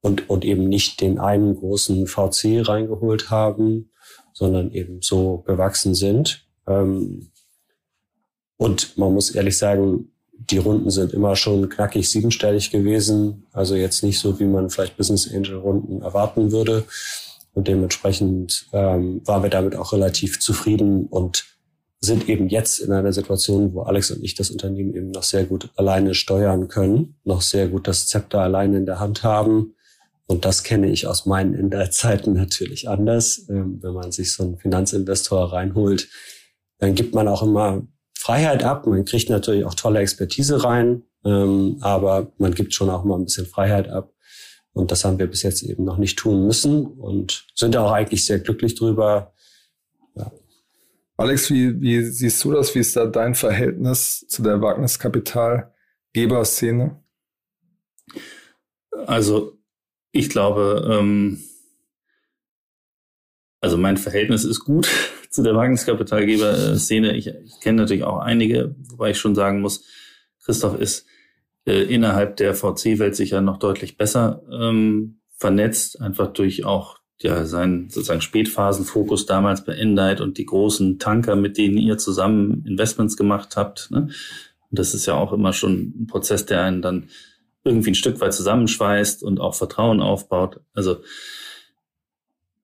und, 0.00 0.30
und 0.30 0.44
eben 0.44 0.68
nicht 0.68 1.00
den 1.00 1.18
einen 1.18 1.56
großen 1.56 2.06
VC 2.06 2.66
reingeholt 2.66 3.30
haben, 3.30 3.90
sondern 4.32 4.70
eben 4.72 5.02
so 5.02 5.38
gewachsen 5.38 5.94
sind. 5.94 6.46
Ähm, 6.66 7.30
und 8.56 8.96
man 8.96 9.12
muss 9.12 9.30
ehrlich 9.30 9.58
sagen, 9.58 10.12
die 10.32 10.58
Runden 10.58 10.90
sind 10.90 11.12
immer 11.12 11.36
schon 11.36 11.68
knackig 11.68 12.10
siebenstellig 12.10 12.70
gewesen. 12.70 13.46
Also 13.52 13.74
jetzt 13.74 14.02
nicht 14.02 14.18
so, 14.18 14.38
wie 14.40 14.44
man 14.44 14.70
vielleicht 14.70 14.96
Business 14.96 15.30
Angel 15.32 15.56
Runden 15.56 16.02
erwarten 16.02 16.50
würde. 16.50 16.84
Und 17.52 17.68
dementsprechend 17.68 18.68
ähm, 18.72 19.22
waren 19.26 19.42
wir 19.42 19.50
damit 19.50 19.76
auch 19.76 19.92
relativ 19.92 20.40
zufrieden 20.40 21.06
und 21.06 21.44
sind 22.00 22.28
eben 22.28 22.48
jetzt 22.48 22.78
in 22.78 22.92
einer 22.92 23.12
Situation, 23.12 23.74
wo 23.74 23.82
Alex 23.82 24.10
und 24.10 24.24
ich 24.24 24.34
das 24.34 24.50
Unternehmen 24.50 24.94
eben 24.94 25.10
noch 25.10 25.22
sehr 25.22 25.44
gut 25.44 25.68
alleine 25.76 26.14
steuern 26.14 26.68
können, 26.68 27.16
noch 27.24 27.42
sehr 27.42 27.68
gut 27.68 27.86
das 27.86 28.06
Zepter 28.06 28.40
alleine 28.40 28.78
in 28.78 28.86
der 28.86 29.00
Hand 29.00 29.22
haben. 29.22 29.74
Und 30.26 30.44
das 30.44 30.62
kenne 30.62 30.88
ich 30.88 31.06
aus 31.06 31.26
meinen 31.26 31.54
Inderzeiten 31.54 32.32
natürlich 32.34 32.88
anders. 32.88 33.46
Ähm, 33.48 33.78
wenn 33.82 33.92
man 33.92 34.12
sich 34.12 34.32
so 34.32 34.44
einen 34.44 34.58
Finanzinvestor 34.58 35.52
reinholt, 35.52 36.08
dann 36.78 36.94
gibt 36.94 37.14
man 37.14 37.28
auch 37.28 37.42
immer 37.42 37.82
Freiheit 38.16 38.64
ab. 38.64 38.86
Man 38.86 39.04
kriegt 39.04 39.28
natürlich 39.28 39.64
auch 39.64 39.74
tolle 39.74 40.00
Expertise 40.00 40.64
rein, 40.64 41.02
ähm, 41.24 41.76
aber 41.80 42.32
man 42.38 42.54
gibt 42.54 42.72
schon 42.72 42.88
auch 42.88 43.04
mal 43.04 43.16
ein 43.16 43.24
bisschen 43.24 43.46
Freiheit 43.46 43.90
ab. 43.90 44.14
Und 44.72 44.90
das 44.90 45.04
haben 45.04 45.18
wir 45.18 45.26
bis 45.26 45.42
jetzt 45.42 45.62
eben 45.62 45.84
noch 45.84 45.98
nicht 45.98 46.18
tun 46.18 46.46
müssen 46.46 46.86
und 46.86 47.46
sind 47.54 47.76
auch 47.76 47.92
eigentlich 47.92 48.24
sehr 48.24 48.38
glücklich 48.38 48.74
drüber. 48.74 49.34
Alex, 51.20 51.50
wie, 51.50 51.80
wie 51.82 52.02
siehst 52.02 52.42
du 52.44 52.52
das? 52.52 52.74
Wie 52.74 52.78
ist 52.78 52.96
da 52.96 53.04
dein 53.04 53.34
Verhältnis 53.34 54.26
zu 54.26 54.42
der 54.42 54.62
Wagniskapitalgeberszene? 54.62 56.98
Also 59.04 59.58
ich 60.12 60.30
glaube, 60.30 60.88
ähm, 60.90 61.42
also 63.60 63.76
mein 63.76 63.98
Verhältnis 63.98 64.44
ist 64.44 64.60
gut 64.60 64.88
zu 65.30 65.42
der 65.42 65.54
Wagniskapitalgeber-Szene. 65.54 67.14
Ich, 67.14 67.26
ich 67.26 67.60
kenne 67.60 67.82
natürlich 67.82 68.04
auch 68.04 68.20
einige, 68.20 68.74
wobei 68.88 69.10
ich 69.10 69.18
schon 69.18 69.34
sagen 69.34 69.60
muss, 69.60 69.84
Christoph 70.42 70.80
ist 70.80 71.04
äh, 71.66 71.82
innerhalb 71.82 72.38
der 72.38 72.54
VC-Welt 72.54 73.14
sicher 73.14 73.42
noch 73.42 73.58
deutlich 73.58 73.98
besser 73.98 74.42
ähm, 74.50 75.20
vernetzt, 75.36 76.00
einfach 76.00 76.32
durch 76.32 76.64
auch 76.64 76.99
ja 77.22 77.44
sein 77.44 77.88
sozusagen 77.90 78.20
Spätphasenfokus 78.20 79.26
damals 79.26 79.64
bei 79.64 79.74
Endite 79.74 80.22
und 80.22 80.38
die 80.38 80.46
großen 80.46 80.98
Tanker, 80.98 81.36
mit 81.36 81.58
denen 81.58 81.76
ihr 81.78 81.98
zusammen 81.98 82.64
Investments 82.66 83.16
gemacht 83.16 83.56
habt. 83.56 83.90
Ne? 83.90 84.08
Und 84.70 84.78
das 84.78 84.94
ist 84.94 85.06
ja 85.06 85.14
auch 85.14 85.32
immer 85.32 85.52
schon 85.52 85.92
ein 86.02 86.06
Prozess, 86.06 86.46
der 86.46 86.62
einen 86.62 86.82
dann 86.82 87.08
irgendwie 87.64 87.90
ein 87.90 87.94
Stück 87.94 88.20
weit 88.20 88.32
zusammenschweißt 88.32 89.22
und 89.22 89.40
auch 89.40 89.54
Vertrauen 89.54 90.00
aufbaut. 90.00 90.60
Also 90.72 91.02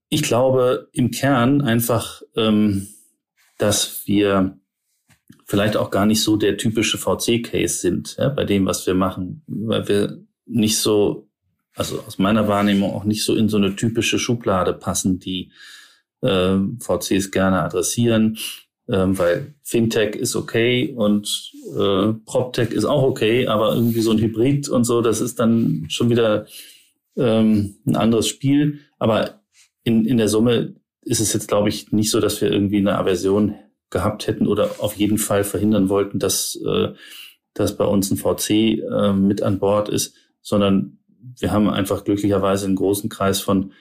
ich 0.09 0.23
glaube 0.23 0.89
im 0.93 1.11
Kern 1.11 1.61
einfach, 1.61 2.23
ähm, 2.37 2.89
dass 3.59 4.07
wir 4.07 4.59
vielleicht 5.45 5.77
auch 5.77 5.91
gar 5.91 6.07
nicht 6.07 6.23
so 6.23 6.37
der 6.37 6.57
typische 6.57 6.99
VC-Case 6.99 7.79
sind 7.79 8.17
ja, 8.19 8.29
bei 8.29 8.45
dem, 8.45 8.67
was 8.67 8.87
wir 8.87 8.95
machen, 8.95 9.43
weil 9.47 9.89
wir 9.89 10.19
nicht 10.47 10.79
so, 10.79 11.26
also 11.77 12.01
aus 12.01 12.19
meiner 12.19 12.49
Wahrnehmung 12.49 12.93
auch 12.93 13.05
nicht 13.05 13.25
so 13.25 13.37
in 13.37 13.49
so 13.49 13.59
eine 13.59 13.77
typische 13.77 14.19
Schublade 14.19 14.73
passen, 14.73 15.21
die 15.21 15.53
äh, 16.23 16.57
VCs 16.81 17.31
gerne 17.31 17.63
adressieren, 17.63 18.39
ähm, 18.89 19.19
weil 19.19 19.55
Fintech 19.63 20.17
ist 20.17 20.35
okay 20.37 20.93
und 20.97 21.53
äh, 21.77 22.13
PropTech 22.25 22.71
ist 22.71 22.85
auch 22.85 23.03
okay, 23.03 23.47
aber 23.47 23.75
irgendwie 23.75 24.01
so 24.01 24.11
ein 24.11 24.19
Hybrid 24.19 24.69
und 24.69 24.85
so, 24.85 25.03
das 25.03 25.21
ist 25.21 25.39
dann 25.39 25.87
schon 25.89 26.09
wieder 26.09 26.47
ähm, 27.17 27.77
ein 27.87 27.97
anderes 27.97 28.29
Spiel. 28.29 28.81
Aber 28.99 29.43
in, 29.85 30.05
in 30.07 30.17
der 30.17 30.29
Summe 30.29 30.75
ist 31.03 31.21
es 31.21 31.33
jetzt, 31.33 31.49
glaube 31.49 31.69
ich, 31.69 31.93
nicht 31.93 32.11
so, 32.11 32.21
dass 32.21 32.41
wir 32.41 32.51
irgendwie 32.51 32.79
eine 32.79 32.99
Aversion 32.99 33.55
gehabt 33.91 34.27
hätten 34.27 34.47
oder 34.47 34.77
auf 34.79 34.95
jeden 34.97 35.19
Fall 35.19 35.45
verhindern 35.45 35.89
wollten, 35.89 36.19
dass, 36.19 36.59
äh, 36.67 36.95
dass 37.55 37.77
bei 37.77 37.85
uns 37.85 38.11
ein 38.11 38.17
VC 38.17 38.51
äh, 38.51 39.13
mit 39.13 39.43
an 39.43 39.59
Bord 39.59 39.89
ist, 39.89 40.15
sondern 40.43 40.99
wir 41.39 41.53
haben 41.53 41.69
einfach 41.69 42.05
glücklicherweise 42.05 42.67
einen 42.67 42.77
großen 42.77 43.11
Kreis 43.11 43.41
von, 43.41 43.73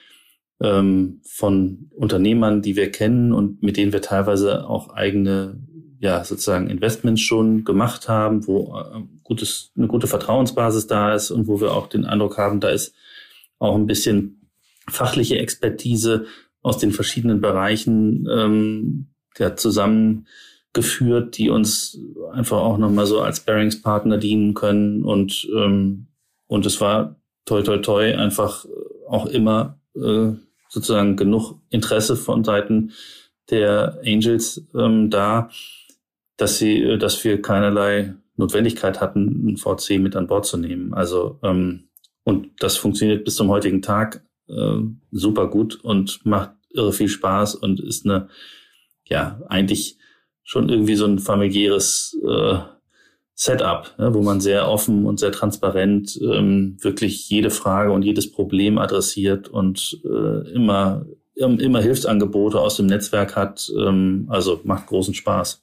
ähm, 0.60 1.20
von 1.24 1.90
Unternehmern, 1.94 2.62
die 2.62 2.76
wir 2.76 2.90
kennen 2.90 3.32
und 3.32 3.62
mit 3.62 3.76
denen 3.76 3.92
wir 3.92 4.02
teilweise 4.02 4.68
auch 4.68 4.90
eigene, 4.90 5.60
ja, 5.98 6.24
sozusagen 6.24 6.68
Investments 6.68 7.22
schon 7.22 7.64
gemacht 7.64 8.08
haben, 8.08 8.46
wo 8.46 8.78
äh, 8.78 9.00
gutes, 9.22 9.72
eine 9.76 9.86
gute 9.86 10.06
Vertrauensbasis 10.06 10.86
da 10.86 11.14
ist 11.14 11.30
und 11.30 11.46
wo 11.46 11.60
wir 11.60 11.72
auch 11.72 11.88
den 11.88 12.04
Eindruck 12.04 12.38
haben, 12.38 12.60
da 12.60 12.68
ist 12.68 12.94
auch 13.58 13.74
ein 13.74 13.86
bisschen 13.86 14.50
fachliche 14.88 15.38
Expertise 15.38 16.26
aus 16.62 16.78
den 16.78 16.92
verschiedenen 16.92 17.40
Bereichen 17.40 18.26
ähm, 18.30 19.06
ja, 19.38 19.56
zusammengeführt, 19.56 21.38
die 21.38 21.50
uns 21.50 21.98
einfach 22.32 22.58
auch 22.58 22.78
nochmal 22.78 23.06
so 23.06 23.20
als 23.20 23.40
Bearingspartner 23.40 24.18
dienen 24.18 24.54
können. 24.54 25.04
Und, 25.04 25.48
ähm, 25.54 26.08
und 26.46 26.66
es 26.66 26.80
war 26.80 27.16
toi 27.46 27.62
toi 27.62 27.78
toi 27.78 28.14
einfach 28.14 28.66
auch 29.08 29.26
immer 29.26 29.80
äh, 29.94 30.32
sozusagen 30.68 31.16
genug 31.16 31.54
Interesse 31.70 32.16
von 32.16 32.44
Seiten 32.44 32.92
der 33.50 34.00
Angels 34.04 34.66
ähm, 34.74 35.08
da, 35.08 35.48
dass 36.36 36.58
sie, 36.58 36.82
äh, 36.82 36.98
dass 36.98 37.22
wir 37.24 37.40
keinerlei 37.40 38.14
Notwendigkeit 38.36 39.00
hatten, 39.00 39.48
ein 39.48 39.56
VC 39.56 39.98
mit 39.98 40.14
an 40.16 40.26
Bord 40.26 40.44
zu 40.44 40.58
nehmen. 40.58 40.92
Also 40.92 41.38
ähm, 41.42 41.88
und 42.24 42.50
das 42.58 42.76
funktioniert 42.76 43.24
bis 43.24 43.36
zum 43.36 43.48
heutigen 43.48 43.82
Tag 43.82 44.26
äh, 44.48 44.80
super 45.12 45.48
gut 45.48 45.76
und 45.76 46.26
macht 46.26 46.50
irre 46.70 46.92
viel 46.92 47.08
Spaß 47.08 47.54
und 47.54 47.80
ist 47.80 48.04
eine, 48.04 48.28
ja, 49.08 49.40
eigentlich 49.48 49.96
schon 50.42 50.68
irgendwie 50.68 50.96
so 50.96 51.06
ein 51.06 51.18
familiäres 51.18 52.18
äh, 52.22 52.58
Setup, 53.38 53.94
ne, 53.98 54.14
wo 54.14 54.22
man 54.22 54.40
sehr 54.40 54.66
offen 54.66 55.04
und 55.04 55.20
sehr 55.20 55.30
transparent 55.30 56.18
ähm, 56.22 56.78
wirklich 56.80 57.28
jede 57.28 57.50
Frage 57.50 57.92
und 57.92 58.02
jedes 58.02 58.32
Problem 58.32 58.78
adressiert 58.78 59.48
und 59.48 60.00
äh, 60.04 60.50
immer, 60.52 61.04
immer 61.34 61.82
Hilfsangebote 61.82 62.58
aus 62.58 62.78
dem 62.78 62.86
Netzwerk 62.86 63.36
hat. 63.36 63.70
Ähm, 63.78 64.26
also 64.30 64.60
macht 64.64 64.86
großen 64.86 65.12
Spaß. 65.12 65.62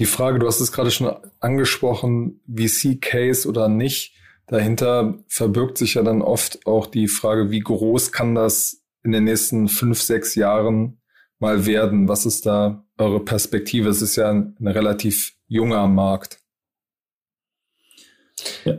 Die 0.00 0.06
Frage, 0.06 0.40
du 0.40 0.48
hast 0.48 0.60
es 0.60 0.72
gerade 0.72 0.90
schon 0.90 1.14
angesprochen, 1.38 2.40
VC-Case 2.52 3.48
oder 3.48 3.68
nicht. 3.68 4.16
Dahinter 4.48 5.18
verbirgt 5.28 5.78
sich 5.78 5.94
ja 5.94 6.02
dann 6.02 6.20
oft 6.20 6.66
auch 6.66 6.88
die 6.88 7.06
Frage, 7.06 7.52
wie 7.52 7.60
groß 7.60 8.10
kann 8.10 8.34
das 8.34 8.82
in 9.04 9.12
den 9.12 9.22
nächsten 9.22 9.68
fünf, 9.68 10.02
sechs 10.02 10.34
Jahren 10.34 11.00
mal 11.38 11.64
werden? 11.64 12.08
Was 12.08 12.26
ist 12.26 12.44
da 12.44 12.84
eure 12.98 13.20
Perspektive? 13.20 13.88
Es 13.88 14.02
ist 14.02 14.16
ja 14.16 14.30
ein, 14.30 14.56
ein 14.60 14.68
relativ 14.68 15.34
junger 15.46 15.86
Markt. 15.88 16.38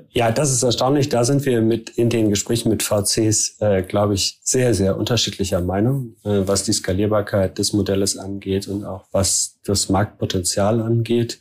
Ja, 0.09 0.31
das 0.31 0.51
ist 0.51 0.63
erstaunlich. 0.63 1.09
Da 1.09 1.23
sind 1.23 1.45
wir 1.45 1.61
mit 1.61 1.89
in 1.91 2.09
den 2.09 2.29
Gesprächen 2.29 2.69
mit 2.69 2.83
VCs, 2.83 3.57
äh, 3.59 3.83
glaube 3.83 4.13
ich, 4.13 4.39
sehr, 4.43 4.73
sehr 4.73 4.97
unterschiedlicher 4.97 5.61
Meinung, 5.61 6.15
äh, 6.23 6.41
was 6.45 6.63
die 6.63 6.73
Skalierbarkeit 6.73 7.57
des 7.57 7.73
Modells 7.73 8.17
angeht 8.17 8.67
und 8.67 8.83
auch 8.83 9.05
was 9.11 9.59
das 9.63 9.89
Marktpotenzial 9.89 10.81
angeht. 10.81 11.39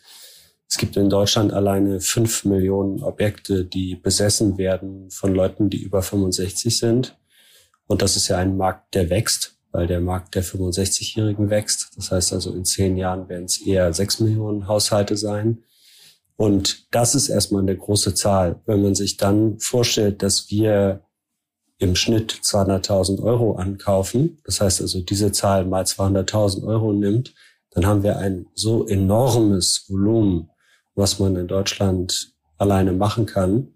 Es 0.68 0.78
gibt 0.78 0.96
in 0.96 1.10
Deutschland 1.10 1.52
alleine 1.52 2.00
fünf 2.00 2.44
Millionen 2.44 3.02
Objekte, 3.02 3.64
die 3.64 3.96
besessen 3.96 4.56
werden 4.56 5.10
von 5.10 5.34
Leuten, 5.34 5.68
die 5.68 5.82
über 5.82 6.02
65 6.02 6.78
sind. 6.78 7.18
Und 7.86 8.02
das 8.02 8.16
ist 8.16 8.28
ja 8.28 8.38
ein 8.38 8.56
Markt, 8.56 8.94
der 8.94 9.10
wächst, 9.10 9.58
weil 9.72 9.86
der 9.86 10.00
Markt 10.00 10.34
der 10.34 10.44
65-Jährigen 10.44 11.50
wächst. 11.50 11.90
Das 11.96 12.12
heißt 12.12 12.32
also, 12.32 12.52
in 12.52 12.64
zehn 12.64 12.96
Jahren 12.96 13.28
werden 13.28 13.46
es 13.46 13.60
eher 13.60 13.92
sechs 13.92 14.20
Millionen 14.20 14.68
Haushalte 14.68 15.16
sein. 15.16 15.64
Und 16.36 16.86
das 16.94 17.14
ist 17.14 17.28
erstmal 17.28 17.62
eine 17.62 17.76
große 17.76 18.14
Zahl. 18.14 18.60
Wenn 18.66 18.82
man 18.82 18.94
sich 18.94 19.16
dann 19.16 19.58
vorstellt, 19.58 20.22
dass 20.22 20.50
wir 20.50 21.02
im 21.78 21.96
Schnitt 21.96 22.32
200.000 22.32 23.22
Euro 23.22 23.56
ankaufen, 23.56 24.38
das 24.44 24.60
heißt 24.60 24.80
also 24.82 25.00
diese 25.00 25.32
Zahl 25.32 25.64
mal 25.64 25.84
200.000 25.84 26.64
Euro 26.64 26.92
nimmt, 26.92 27.34
dann 27.70 27.86
haben 27.86 28.02
wir 28.02 28.18
ein 28.18 28.46
so 28.54 28.86
enormes 28.86 29.86
Volumen, 29.88 30.50
was 30.94 31.18
man 31.18 31.36
in 31.36 31.48
Deutschland 31.48 32.34
alleine 32.58 32.92
machen 32.92 33.26
kann. 33.26 33.68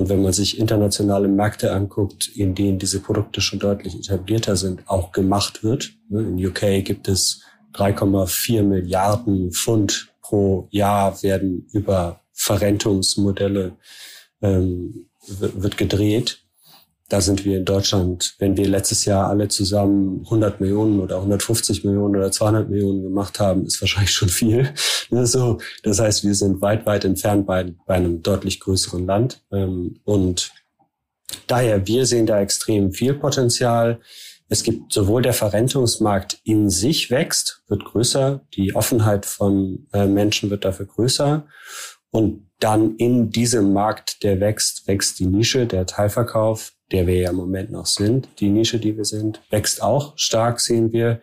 Und 0.00 0.08
wenn 0.08 0.22
man 0.22 0.32
sich 0.32 0.58
internationale 0.58 1.28
Märkte 1.28 1.72
anguckt, 1.72 2.26
in 2.34 2.54
denen 2.54 2.78
diese 2.78 3.00
Produkte 3.00 3.42
schon 3.42 3.58
deutlich 3.58 3.94
etablierter 3.94 4.56
sind, 4.56 4.80
auch 4.86 5.12
gemacht 5.12 5.62
wird. 5.62 5.92
Ne, 6.08 6.22
in 6.22 6.46
UK 6.46 6.82
gibt 6.82 7.06
es 7.06 7.42
3,4 7.74 8.62
Milliarden 8.62 9.52
Pfund 9.52 10.08
pro 10.22 10.68
Jahr 10.70 11.22
werden 11.22 11.68
über 11.72 12.22
Verrentungsmodelle 12.32 13.76
ähm, 14.40 15.10
wird 15.26 15.76
gedreht. 15.76 16.39
Da 17.10 17.20
sind 17.20 17.44
wir 17.44 17.58
in 17.58 17.64
Deutschland, 17.64 18.36
wenn 18.38 18.56
wir 18.56 18.68
letztes 18.68 19.04
Jahr 19.04 19.28
alle 19.28 19.48
zusammen 19.48 20.20
100 20.26 20.60
Millionen 20.60 21.00
oder 21.00 21.16
150 21.16 21.82
Millionen 21.82 22.14
oder 22.14 22.30
200 22.30 22.70
Millionen 22.70 23.02
gemacht 23.02 23.40
haben, 23.40 23.66
ist 23.66 23.80
wahrscheinlich 23.82 24.12
schon 24.12 24.30
viel. 24.30 24.72
So, 25.12 25.58
das 25.82 25.98
heißt, 25.98 26.22
wir 26.22 26.36
sind 26.36 26.62
weit, 26.62 26.86
weit 26.86 27.04
entfernt 27.04 27.44
bei, 27.44 27.74
bei 27.84 27.94
einem 27.94 28.22
deutlich 28.22 28.60
größeren 28.60 29.06
Land. 29.06 29.42
Ähm, 29.50 29.98
und 30.04 30.52
daher, 31.48 31.84
wir 31.88 32.06
sehen 32.06 32.26
da 32.26 32.40
extrem 32.40 32.92
viel 32.92 33.14
Potenzial. 33.14 33.98
Es 34.48 34.62
gibt 34.62 34.92
sowohl 34.92 35.22
der 35.22 35.32
Verrentungsmarkt 35.32 36.38
in 36.44 36.70
sich 36.70 37.10
wächst, 37.10 37.64
wird 37.66 37.84
größer, 37.86 38.46
die 38.54 38.76
Offenheit 38.76 39.26
von 39.26 39.88
äh, 39.92 40.06
Menschen 40.06 40.48
wird 40.48 40.64
dafür 40.64 40.86
größer. 40.86 41.44
Und 42.12 42.46
dann 42.60 42.94
in 42.94 43.30
diesem 43.30 43.72
Markt, 43.72 44.22
der 44.22 44.38
wächst, 44.38 44.86
wächst 44.86 45.18
die 45.18 45.26
Nische, 45.26 45.66
der 45.66 45.86
Teilverkauf, 45.86 46.72
der 46.92 47.06
wir 47.06 47.16
ja 47.16 47.30
im 47.30 47.36
Moment 47.36 47.70
noch 47.70 47.86
sind, 47.86 48.28
die 48.40 48.48
Nische, 48.48 48.78
die 48.78 48.96
wir 48.96 49.04
sind, 49.04 49.40
wächst 49.50 49.82
auch 49.82 50.12
stark, 50.16 50.60
sehen 50.60 50.92
wir. 50.92 51.20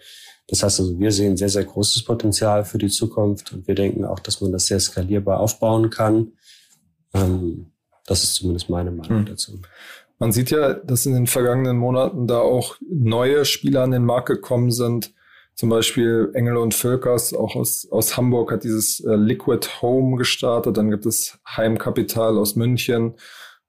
Das 0.47 0.63
heißt 0.63 0.79
also, 0.79 0.97
wir 0.97 1.11
sehen 1.11 1.35
sehr, 1.35 1.49
sehr 1.49 1.65
großes 1.65 2.05
Potenzial 2.05 2.63
für 2.63 2.77
die 2.77 2.87
Zukunft 2.87 3.51
und 3.51 3.67
wir 3.67 3.75
denken 3.75 4.05
auch, 4.05 4.19
dass 4.19 4.39
man 4.39 4.51
das 4.51 4.67
sehr 4.67 4.79
skalierbar 4.79 5.39
aufbauen 5.39 5.89
kann. 5.89 6.31
Ähm, 7.13 7.71
das 8.05 8.23
ist 8.23 8.35
zumindest 8.35 8.69
meine 8.69 8.91
Meinung 8.91 9.19
hm. 9.19 9.25
dazu. 9.25 9.59
Man 10.19 10.31
sieht 10.31 10.49
ja, 10.49 10.73
dass 10.73 11.05
in 11.05 11.13
den 11.13 11.27
vergangenen 11.27 11.77
Monaten 11.77 12.27
da 12.27 12.39
auch 12.39 12.77
neue 12.89 13.45
Spieler 13.45 13.83
an 13.83 13.91
den 13.91 14.05
Markt 14.05 14.27
gekommen 14.27 14.71
sind. 14.71 15.13
Zum 15.53 15.69
Beispiel 15.69 16.31
Engel 16.33 16.57
und 16.57 16.73
Völkers, 16.73 17.33
auch 17.33 17.55
aus, 17.55 17.87
aus 17.91 18.15
Hamburg, 18.15 18.51
hat 18.51 18.63
dieses 18.63 18.99
äh, 19.01 19.15
Liquid 19.15 19.67
Home 19.81 20.17
gestartet. 20.17 20.77
Dann 20.77 20.89
gibt 20.89 21.05
es 21.05 21.37
Heimkapital 21.47 22.37
aus 22.37 22.55
München 22.55 23.15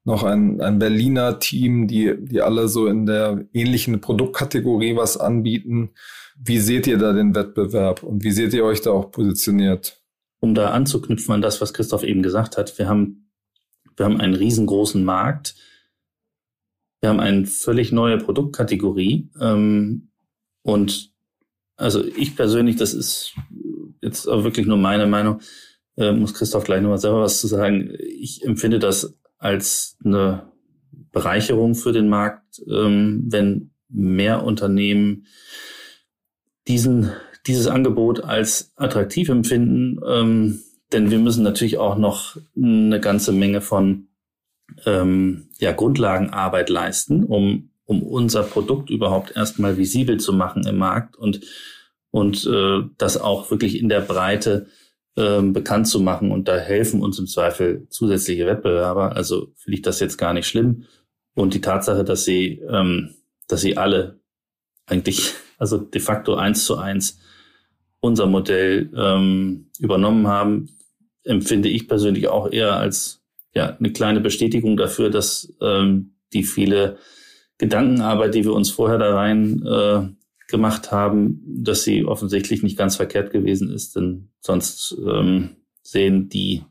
noch 0.03 0.23
ein, 0.23 0.61
ein 0.61 0.79
Berliner 0.79 1.39
Team, 1.39 1.87
die, 1.87 2.15
die 2.19 2.41
alle 2.41 2.67
so 2.67 2.87
in 2.87 3.05
der 3.05 3.45
ähnlichen 3.53 4.01
Produktkategorie 4.01 4.95
was 4.95 5.17
anbieten. 5.17 5.91
Wie 6.37 6.59
seht 6.59 6.87
ihr 6.87 6.97
da 6.97 7.13
den 7.13 7.35
Wettbewerb 7.35 8.03
und 8.03 8.23
wie 8.23 8.31
seht 8.31 8.53
ihr 8.53 8.63
euch 8.63 8.81
da 8.81 8.91
auch 8.91 9.11
positioniert? 9.11 10.01
Um 10.39 10.55
da 10.55 10.71
anzuknüpfen 10.71 11.35
an 11.35 11.41
das, 11.41 11.59
was 11.59 11.73
Christoph 11.73 12.03
eben 12.03 12.23
gesagt 12.23 12.57
hat, 12.57 12.77
wir 12.77 12.87
haben, 12.87 13.29
wir 13.97 14.05
haben 14.05 14.21
einen 14.21 14.35
riesengroßen 14.35 15.03
Markt. 15.03 15.55
Wir 17.01 17.09
haben 17.09 17.19
eine 17.19 17.45
völlig 17.45 17.91
neue 17.91 18.17
Produktkategorie. 18.17 19.29
Ähm, 19.39 20.09
und 20.63 21.11
also 21.75 22.03
ich 22.03 22.35
persönlich, 22.35 22.77
das 22.77 22.93
ist 22.93 23.35
jetzt 24.01 24.27
auch 24.27 24.43
wirklich 24.43 24.65
nur 24.65 24.77
meine 24.77 25.07
Meinung, 25.07 25.41
äh, 25.97 26.13
muss 26.13 26.33
Christoph 26.33 26.63
gleich 26.63 26.81
nochmal 26.81 26.97
selber 26.97 27.21
was 27.21 27.39
zu 27.39 27.47
sagen. 27.47 27.93
Ich 27.99 28.45
empfinde 28.45 28.79
das 28.79 29.17
als 29.39 29.97
eine 30.03 30.43
Bereicherung 31.11 31.73
für 31.75 31.91
den 31.91 32.09
Markt, 32.09 32.61
ähm, 32.69 33.23
wenn 33.27 33.71
mehr 33.89 34.43
Unternehmen 34.43 35.25
diesen, 36.67 37.11
dieses 37.47 37.67
Angebot 37.67 38.23
als 38.23 38.71
attraktiv 38.75 39.29
empfinden. 39.29 39.99
Ähm, 40.05 40.59
denn 40.91 41.09
wir 41.09 41.19
müssen 41.19 41.43
natürlich 41.43 41.77
auch 41.77 41.97
noch 41.97 42.37
eine 42.55 42.99
ganze 42.99 43.31
Menge 43.31 43.61
von 43.61 44.07
ähm, 44.85 45.49
ja, 45.59 45.71
Grundlagenarbeit 45.71 46.69
leisten, 46.69 47.23
um, 47.23 47.71
um 47.85 48.03
unser 48.03 48.43
Produkt 48.43 48.89
überhaupt 48.89 49.35
erstmal 49.35 49.77
visibel 49.77 50.19
zu 50.19 50.33
machen 50.33 50.67
im 50.67 50.77
Markt 50.77 51.15
und, 51.15 51.41
und 52.11 52.45
äh, 52.45 52.81
das 52.97 53.17
auch 53.17 53.49
wirklich 53.49 53.79
in 53.79 53.89
der 53.89 54.01
Breite 54.01 54.67
ähm, 55.17 55.53
bekannt 55.53 55.87
zu 55.87 55.99
machen. 55.99 56.31
Und 56.31 56.47
da 56.47 56.57
helfen 56.57 57.01
uns 57.01 57.19
im 57.19 57.27
Zweifel 57.27 57.87
zusätzliche 57.89 58.45
Wettbewerber. 58.45 59.15
Also 59.15 59.51
finde 59.55 59.75
ich 59.75 59.81
das 59.81 59.99
jetzt 59.99 60.17
gar 60.17 60.33
nicht 60.33 60.47
schlimm. 60.47 60.85
Und 61.35 61.53
die 61.53 61.61
Tatsache, 61.61 62.03
dass 62.03 62.25
sie, 62.25 62.61
ähm, 62.69 63.15
dass 63.47 63.61
sie 63.61 63.77
alle 63.77 64.19
eigentlich, 64.85 65.33
also 65.57 65.77
de 65.77 66.01
facto 66.01 66.35
eins 66.35 66.65
zu 66.65 66.77
eins 66.77 67.19
unser 68.01 68.27
Modell 68.27 68.89
ähm, 68.95 69.69
übernommen 69.79 70.27
haben, 70.27 70.69
empfinde 71.23 71.69
ich 71.69 71.87
persönlich 71.87 72.29
auch 72.29 72.51
eher 72.51 72.77
als 72.77 73.21
ja 73.53 73.75
eine 73.77 73.91
kleine 73.91 74.21
Bestätigung 74.21 74.77
dafür, 74.77 75.09
dass 75.09 75.53
ähm, 75.61 76.15
die 76.33 76.43
viele 76.43 76.97
Gedankenarbeit, 77.57 78.35
die 78.35 78.45
wir 78.45 78.53
uns 78.53 78.71
vorher 78.71 78.97
da 78.97 79.15
rein 79.15 79.61
äh, 79.65 80.07
gemacht 80.49 80.91
haben, 80.91 81.41
dass 81.45 81.83
sie 81.83 82.05
offensichtlich 82.05 82.63
nicht 82.63 82.77
ganz 82.77 82.95
verkehrt 82.95 83.31
gewesen 83.31 83.71
ist, 83.71 83.95
denn 83.95 84.31
sonst 84.41 84.97
ähm, 85.07 85.57
sehen 85.83 86.27
die 86.27 86.63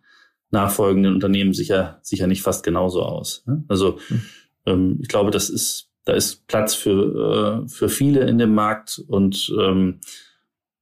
nachfolgenden 0.51 1.15
Unternehmen 1.15 1.53
sicher 1.53 2.01
sicher 2.03 2.27
nicht 2.27 2.43
fast 2.43 2.65
genauso 2.65 3.03
aus. 3.03 3.45
Ne? 3.47 3.65
Also 3.69 3.99
hm. 4.09 4.23
ähm, 4.67 4.99
ich 5.01 5.09
glaube, 5.09 5.31
das 5.31 5.49
ist 5.49 5.91
da 6.05 6.13
ist 6.15 6.47
Platz 6.49 6.75
für 6.75 7.65
äh, 7.65 7.69
für 7.69 7.89
viele 7.89 8.29
in 8.29 8.39
dem 8.39 8.55
Markt 8.55 9.01
und 9.07 9.53
ähm, 9.59 10.01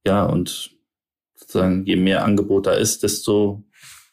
ja 0.06 0.24
und 0.24 0.70
sozusagen 1.34 1.84
je 1.84 1.96
mehr 1.96 2.24
Angebot 2.24 2.66
da 2.66 2.72
ist, 2.72 3.02
desto 3.02 3.62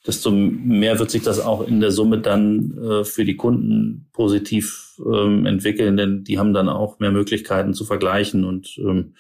desto 0.05 0.31
mehr 0.31 0.99
wird 0.99 1.11
sich 1.11 1.23
das 1.23 1.39
auch 1.39 1.65
in 1.65 1.79
der 1.79 1.91
Summe 1.91 2.19
dann 2.19 2.77
äh, 2.77 3.03
für 3.05 3.25
die 3.25 3.37
Kunden 3.37 4.09
positiv 4.11 4.99
ähm, 5.05 5.45
entwickeln, 5.45 5.97
denn 5.97 6.23
die 6.23 6.39
haben 6.39 6.53
dann 6.53 6.69
auch 6.69 6.99
mehr 6.99 7.11
Möglichkeiten 7.11 7.73
zu 7.73 7.85
vergleichen 7.85 8.43
und 8.43 8.77
ähm, 8.77 9.15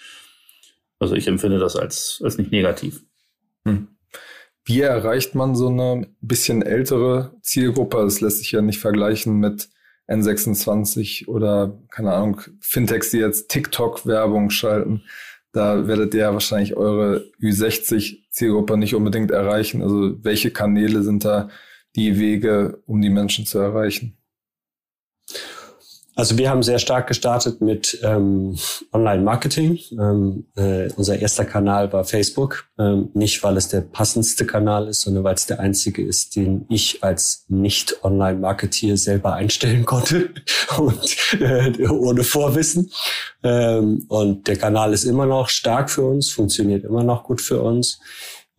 also 0.99 1.15
ich 1.15 1.27
empfinde 1.27 1.59
das 1.59 1.75
als, 1.75 2.21
als 2.23 2.37
nicht 2.37 2.51
negativ. 2.51 3.03
Hm. 3.65 3.87
Wie 4.65 4.81
erreicht 4.81 5.35
man 5.35 5.55
so 5.55 5.67
eine 5.67 6.07
bisschen 6.21 6.61
ältere 6.61 7.35
Zielgruppe? 7.41 7.97
Das 7.97 8.21
lässt 8.21 8.39
sich 8.39 8.51
ja 8.51 8.61
nicht 8.61 8.79
vergleichen 8.79 9.37
mit 9.39 9.69
N26 10.07 11.27
oder, 11.27 11.77
keine 11.89 12.13
Ahnung, 12.13 12.41
Fintechs, 12.59 13.11
die 13.11 13.17
jetzt 13.17 13.49
TikTok-Werbung 13.49 14.49
schalten. 14.49 15.03
Da 15.53 15.87
werdet 15.87 16.15
ihr 16.15 16.21
ja 16.21 16.33
wahrscheinlich 16.33 16.75
eure 16.75 17.31
Ü60-Zielgruppe 17.39 18.75
nicht 18.75 18.95
unbedingt 18.95 19.29
erreichen. 19.31 19.83
Also 19.83 20.23
welche 20.23 20.51
Kanäle 20.51 21.03
sind 21.03 21.23
da 21.25 21.49
die 21.95 22.19
Wege, 22.19 22.81
um 22.87 23.01
die 23.01 23.11
Menschen 23.11 23.45
zu 23.45 23.59
erreichen? 23.59 24.17
Also 26.15 26.37
wir 26.37 26.49
haben 26.49 26.61
sehr 26.61 26.77
stark 26.77 27.07
gestartet 27.07 27.59
mit 27.61 27.99
ähm, 28.03 28.57
Online-Marketing. 28.91 29.79
Ähm, 29.93 30.45
äh, 30.55 30.89
unser 30.95 31.17
erster 31.17 31.43
Kanal 31.43 31.91
war 31.91 32.03
Facebook. 32.03 32.65
Ähm, 32.77 33.09
nicht, 33.13 33.41
weil 33.43 33.57
es 33.57 33.67
der 33.67 33.81
passendste 33.81 34.45
Kanal 34.45 34.87
ist, 34.87 35.01
sondern 35.01 35.23
weil 35.23 35.33
es 35.33 35.47
der 35.47 35.59
einzige 35.59 36.05
ist, 36.05 36.35
den 36.35 36.65
ich 36.69 37.03
als 37.03 37.45
Nicht-Online-Marketeer 37.47 38.95
selber 38.97 39.33
einstellen 39.33 39.85
konnte 39.85 40.29
und 40.77 41.41
äh, 41.41 41.87
ohne 41.87 42.23
Vorwissen. 42.23 42.91
Ähm, 43.41 44.05
und 44.07 44.47
der 44.47 44.57
Kanal 44.57 44.93
ist 44.93 45.05
immer 45.05 45.25
noch 45.25 45.49
stark 45.49 45.89
für 45.89 46.03
uns, 46.03 46.29
funktioniert 46.29 46.83
immer 46.83 47.03
noch 47.03 47.23
gut 47.23 47.41
für 47.41 47.61
uns. 47.61 47.99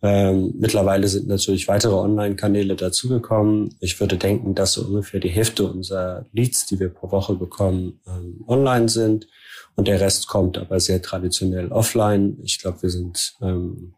Ähm, 0.07 0.53
mittlerweile 0.59 1.07
sind 1.07 1.27
natürlich 1.27 1.67
weitere 1.67 1.95
Online-Kanäle 1.95 2.75
dazugekommen. 2.75 3.75
Ich 3.79 3.99
würde 3.99 4.17
denken, 4.17 4.53
dass 4.53 4.73
so 4.73 4.83
ungefähr 4.83 5.19
die 5.19 5.29
Hälfte 5.29 5.63
unserer 5.65 6.25
Leads, 6.31 6.67
die 6.67 6.79
wir 6.79 6.89
pro 6.89 7.09
Woche 7.09 7.33
bekommen, 7.33 7.99
ähm, 8.05 8.43
online 8.47 8.87
sind. 8.87 9.27
Und 9.75 9.87
der 9.87 9.99
Rest 9.99 10.27
kommt 10.27 10.59
aber 10.59 10.79
sehr 10.79 11.01
traditionell 11.01 11.71
offline. 11.71 12.37
Ich 12.43 12.59
glaube, 12.59 12.83
wir 12.83 12.91
sind 12.91 13.33
ähm, 13.41 13.95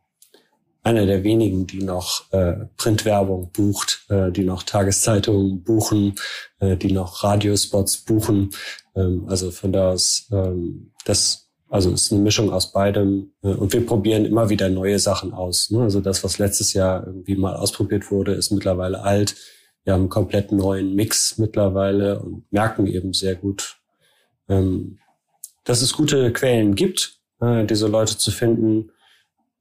einer 0.82 1.06
der 1.06 1.26
wenigen, 1.26 1.68
die 1.68 1.84
noch 1.84 2.32
äh, 2.32 2.54
Printwerbung 2.78 3.52
bucht, 3.52 4.06
äh, 4.08 4.32
die 4.32 4.46
noch 4.46 4.64
Tageszeitungen 4.64 5.62
buchen, 5.62 6.16
äh, 6.60 6.78
die 6.78 6.94
noch 6.94 7.22
Radiospots 7.22 7.98
buchen. 8.06 8.52
Ähm, 8.96 9.26
also 9.28 9.52
von 9.52 9.74
da 9.74 9.92
aus, 9.92 10.30
ähm, 10.32 10.94
das 11.04 11.47
Also 11.70 11.92
es 11.92 12.04
ist 12.04 12.14
eine 12.14 12.22
Mischung 12.22 12.52
aus 12.52 12.72
beidem 12.72 13.32
äh, 13.44 13.50
und 13.50 13.74
wir 13.74 13.86
probieren 13.86 14.26
immer 14.26 14.50
wieder 14.50 14.70
neue 14.70 15.00
Sachen 15.00 15.34
aus. 15.34 15.70
Ne? 15.70 15.82
Also 15.82 16.00
das, 16.00 16.24
was 16.24 16.40
letztes 16.40 16.74
Jahr 16.74 17.06
irgendwie 17.06 17.36
mal 17.36 17.56
ausprobiert 17.56 18.10
wurde, 18.10 18.34
ist 18.34 18.52
mittlerweile 18.52 19.02
alt. 19.02 19.36
Wir 19.84 19.94
haben 19.94 20.02
einen 20.02 20.10
komplett 20.10 20.52
neuen 20.52 20.96
Mix 20.96 21.38
mittlerweile 21.38 22.20
und 22.20 22.52
merken 22.52 22.88
eben 22.88 23.14
sehr 23.14 23.36
gut, 23.36 23.78
ähm, 24.50 25.00
dass 25.64 25.82
es 25.82 25.94
gute 25.94 26.32
Quellen 26.32 26.76
gibt, 26.76 27.20
äh, 27.42 27.66
diese 27.66 27.88
Leute 27.88 28.18
zu 28.18 28.32
finden 28.32 28.92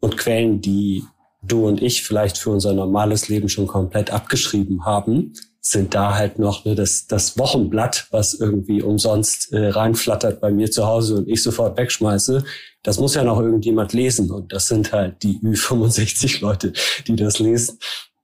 und 0.01 0.17
Quellen, 0.17 0.61
die 0.61 1.05
du 1.47 1.67
und 1.67 1.83
ich 1.83 2.03
vielleicht 2.03 2.39
für 2.39 2.51
unser 2.51 2.73
normales 2.73 3.29
Leben 3.29 3.49
schon 3.49 3.67
komplett 3.67 4.11
abgeschrieben 4.11 4.85
haben, 4.85 5.33
sind 5.61 5.95
da 5.95 6.15
halt 6.15 6.39
noch 6.39 6.65
ne, 6.65 6.75
das, 6.75 7.07
das 7.07 7.39
Wochenblatt, 7.39 8.07
was 8.13 8.35
irgendwie 8.35 8.83
umsonst 8.83 9.53
äh, 9.53 9.69
reinflattert 9.69 10.41
bei 10.41 10.53
mir 10.53 10.71
zu 10.71 10.87
Hause 10.87 11.17
und 11.17 11.29
ich 11.29 11.43
sofort 11.43 11.77
wegschmeiße. 11.77 12.45
Das 12.83 13.01
muss 13.01 13.15
ja 13.17 13.25
noch 13.25 13.41
irgendjemand 13.41 13.93
lesen 13.93 14.31
und 14.31 14.53
das 14.53 14.69
sind 14.69 14.93
halt 14.93 15.23
die 15.25 15.41
Ü65 15.41 16.41
Leute, 16.41 16.73
die 17.07 17.17
das 17.17 17.41
lesen. 17.41 17.79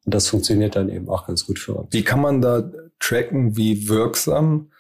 Und 0.05 0.15
das 0.15 0.29
funktioniert 0.29 0.77
dann 0.77 0.89
eben 0.89 1.09
auch 1.09 1.27
ganz 1.27 1.45
gut 1.47 1.59
für 1.59 1.75
uns. 1.75 1.89
Wie 1.93 2.03
kann 2.03 2.21
man 2.21 2.41
da 2.41 2.71
tracken, 3.01 3.57
wie 3.57 3.89
wirksam 3.89 4.71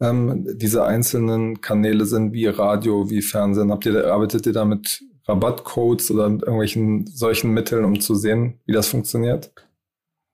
ähm, 0.00 0.46
diese 0.56 0.84
einzelnen 0.84 1.60
Kanäle 1.60 2.06
sind, 2.06 2.32
wie 2.32 2.46
Radio, 2.46 3.10
wie 3.10 3.22
Fernsehen? 3.22 3.72
Habt 3.72 3.86
ihr, 3.86 4.12
arbeitet 4.12 4.46
ihr 4.46 4.52
da 4.52 4.64
mit 4.64 5.02
Rabattcodes 5.26 6.10
oder 6.10 6.24
irgendwelchen 6.24 7.06
solchen 7.06 7.50
Mitteln, 7.50 7.84
um 7.84 8.00
zu 8.00 8.14
sehen, 8.14 8.60
wie 8.66 8.72
das 8.72 8.88
funktioniert? 8.88 9.52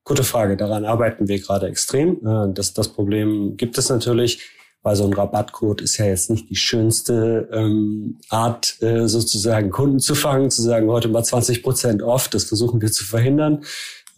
Gute 0.04 0.24
Frage. 0.24 0.56
Daran 0.56 0.84
arbeiten 0.84 1.28
wir 1.28 1.38
gerade 1.38 1.68
extrem. 1.68 2.26
Äh, 2.26 2.52
das, 2.52 2.74
das 2.74 2.88
Problem 2.88 3.56
gibt 3.56 3.78
es 3.78 3.88
natürlich, 3.88 4.40
weil 4.82 4.96
so 4.96 5.04
ein 5.04 5.12
Rabattcode 5.12 5.82
ist 5.82 5.98
ja 5.98 6.06
jetzt 6.06 6.30
nicht 6.30 6.48
die 6.48 6.56
schönste 6.56 7.48
ähm, 7.52 8.18
Art, 8.30 8.80
äh, 8.82 9.06
sozusagen 9.06 9.70
Kunden 9.70 10.00
zu 10.00 10.14
fangen, 10.14 10.50
zu 10.50 10.62
sagen, 10.62 10.88
heute 10.88 11.08
mal 11.08 11.22
20 11.22 11.62
Prozent 11.62 12.02
off. 12.02 12.28
Das 12.28 12.44
versuchen 12.44 12.80
wir 12.80 12.90
zu 12.90 13.04
verhindern. 13.04 13.62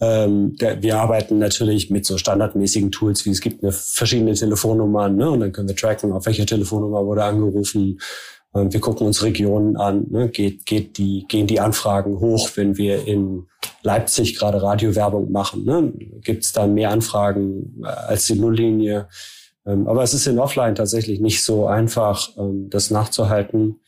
Ähm, 0.00 0.56
der, 0.56 0.82
wir 0.82 0.98
arbeiten 0.98 1.38
natürlich 1.38 1.90
mit 1.90 2.06
so 2.06 2.16
standardmäßigen 2.16 2.90
Tools, 2.90 3.24
wie 3.24 3.30
es 3.30 3.40
gibt 3.40 3.62
eine 3.62 3.72
verschiedene 3.72 4.34
Telefonnummern, 4.34 5.14
ne? 5.14 5.30
und 5.30 5.40
dann 5.40 5.52
können 5.52 5.68
wir 5.68 5.76
tracken, 5.76 6.12
auf 6.12 6.26
welcher 6.26 6.46
Telefonnummer 6.46 7.04
wurde 7.06 7.22
angerufen, 7.22 8.00
wir 8.54 8.80
gucken 8.80 9.06
uns 9.06 9.22
Regionen 9.22 9.76
an, 9.76 10.06
ne? 10.10 10.28
geht, 10.28 10.66
geht 10.66 10.98
die, 10.98 11.24
gehen 11.28 11.46
die 11.46 11.60
Anfragen 11.60 12.20
hoch, 12.20 12.50
wenn 12.54 12.76
wir 12.76 13.06
in 13.06 13.46
Leipzig 13.82 14.36
gerade 14.38 14.62
Radiowerbung 14.62 15.32
machen. 15.32 15.64
Ne? 15.64 15.92
Gibt 16.20 16.44
es 16.44 16.52
da 16.52 16.66
mehr 16.66 16.90
Anfragen 16.90 17.82
äh, 17.82 17.86
als 17.86 18.26
die 18.26 18.34
Nulllinie? 18.34 19.08
Ähm, 19.64 19.86
aber 19.86 20.02
es 20.02 20.14
ist 20.14 20.26
in 20.26 20.38
Offline 20.38 20.74
tatsächlich 20.74 21.20
nicht 21.20 21.44
so 21.44 21.66
einfach, 21.66 22.28
ähm, 22.36 22.68
das 22.68 22.90
nachzuhalten, 22.90 23.80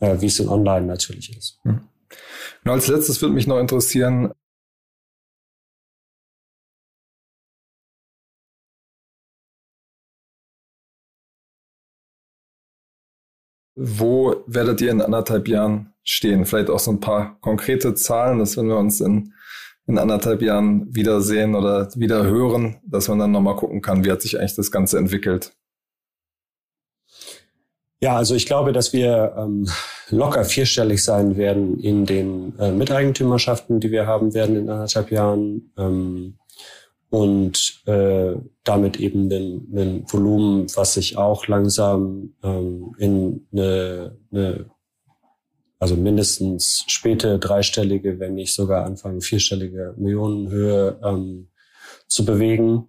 äh, 0.00 0.16
wie 0.20 0.26
es 0.26 0.40
in 0.40 0.48
Online 0.48 0.86
natürlich 0.86 1.36
ist. 1.36 1.58
Hm. 1.62 1.80
Und 2.64 2.70
als 2.70 2.88
letztes 2.88 3.20
würde 3.22 3.34
mich 3.34 3.46
noch 3.46 3.58
interessieren, 3.58 4.32
Wo 13.76 14.42
werdet 14.46 14.80
ihr 14.80 14.90
in 14.90 15.02
anderthalb 15.02 15.48
Jahren 15.48 15.92
stehen? 16.02 16.46
Vielleicht 16.46 16.70
auch 16.70 16.78
so 16.78 16.90
ein 16.90 17.00
paar 17.00 17.38
konkrete 17.40 17.94
Zahlen, 17.94 18.38
dass 18.38 18.56
wenn 18.56 18.68
wir 18.68 18.78
uns 18.78 19.00
in, 19.00 19.34
in 19.86 19.98
anderthalb 19.98 20.40
Jahren 20.40 20.94
wiedersehen 20.94 21.54
oder 21.54 21.88
wieder 21.94 22.24
hören, 22.24 22.80
dass 22.86 23.08
man 23.08 23.18
dann 23.18 23.32
nochmal 23.32 23.56
gucken 23.56 23.82
kann, 23.82 24.04
wie 24.04 24.10
hat 24.10 24.22
sich 24.22 24.38
eigentlich 24.38 24.56
das 24.56 24.70
Ganze 24.70 24.98
entwickelt. 24.98 25.52
Ja, 28.00 28.16
also 28.16 28.34
ich 28.34 28.46
glaube, 28.46 28.72
dass 28.72 28.92
wir 28.92 29.34
ähm, 29.38 29.68
locker 30.10 30.44
vierstellig 30.44 31.02
sein 31.02 31.36
werden 31.36 31.80
in 31.80 32.06
den 32.06 32.58
äh, 32.58 32.70
Miteigentümerschaften, 32.70 33.80
die 33.80 33.90
wir 33.90 34.06
haben 34.06 34.34
werden 34.34 34.56
in 34.56 34.70
anderthalb 34.70 35.10
Jahren. 35.10 35.72
Ähm, 35.78 36.38
und 37.16 37.80
äh, 37.86 38.34
damit 38.62 39.00
eben 39.00 39.32
ein, 39.32 39.68
ein 39.74 40.04
Volumen, 40.06 40.66
was 40.76 40.92
sich 40.92 41.16
auch 41.16 41.46
langsam 41.46 42.34
ähm, 42.42 42.94
in 42.98 43.46
eine, 43.54 44.18
eine, 44.30 44.66
also 45.78 45.96
mindestens 45.96 46.84
späte 46.88 47.38
dreistellige, 47.38 48.20
wenn 48.20 48.34
nicht 48.34 48.52
sogar 48.52 48.84
Anfang 48.84 49.22
vierstellige 49.22 49.94
Millionenhöhe 49.96 51.00
ähm, 51.02 51.48
zu 52.06 52.26
bewegen. 52.26 52.88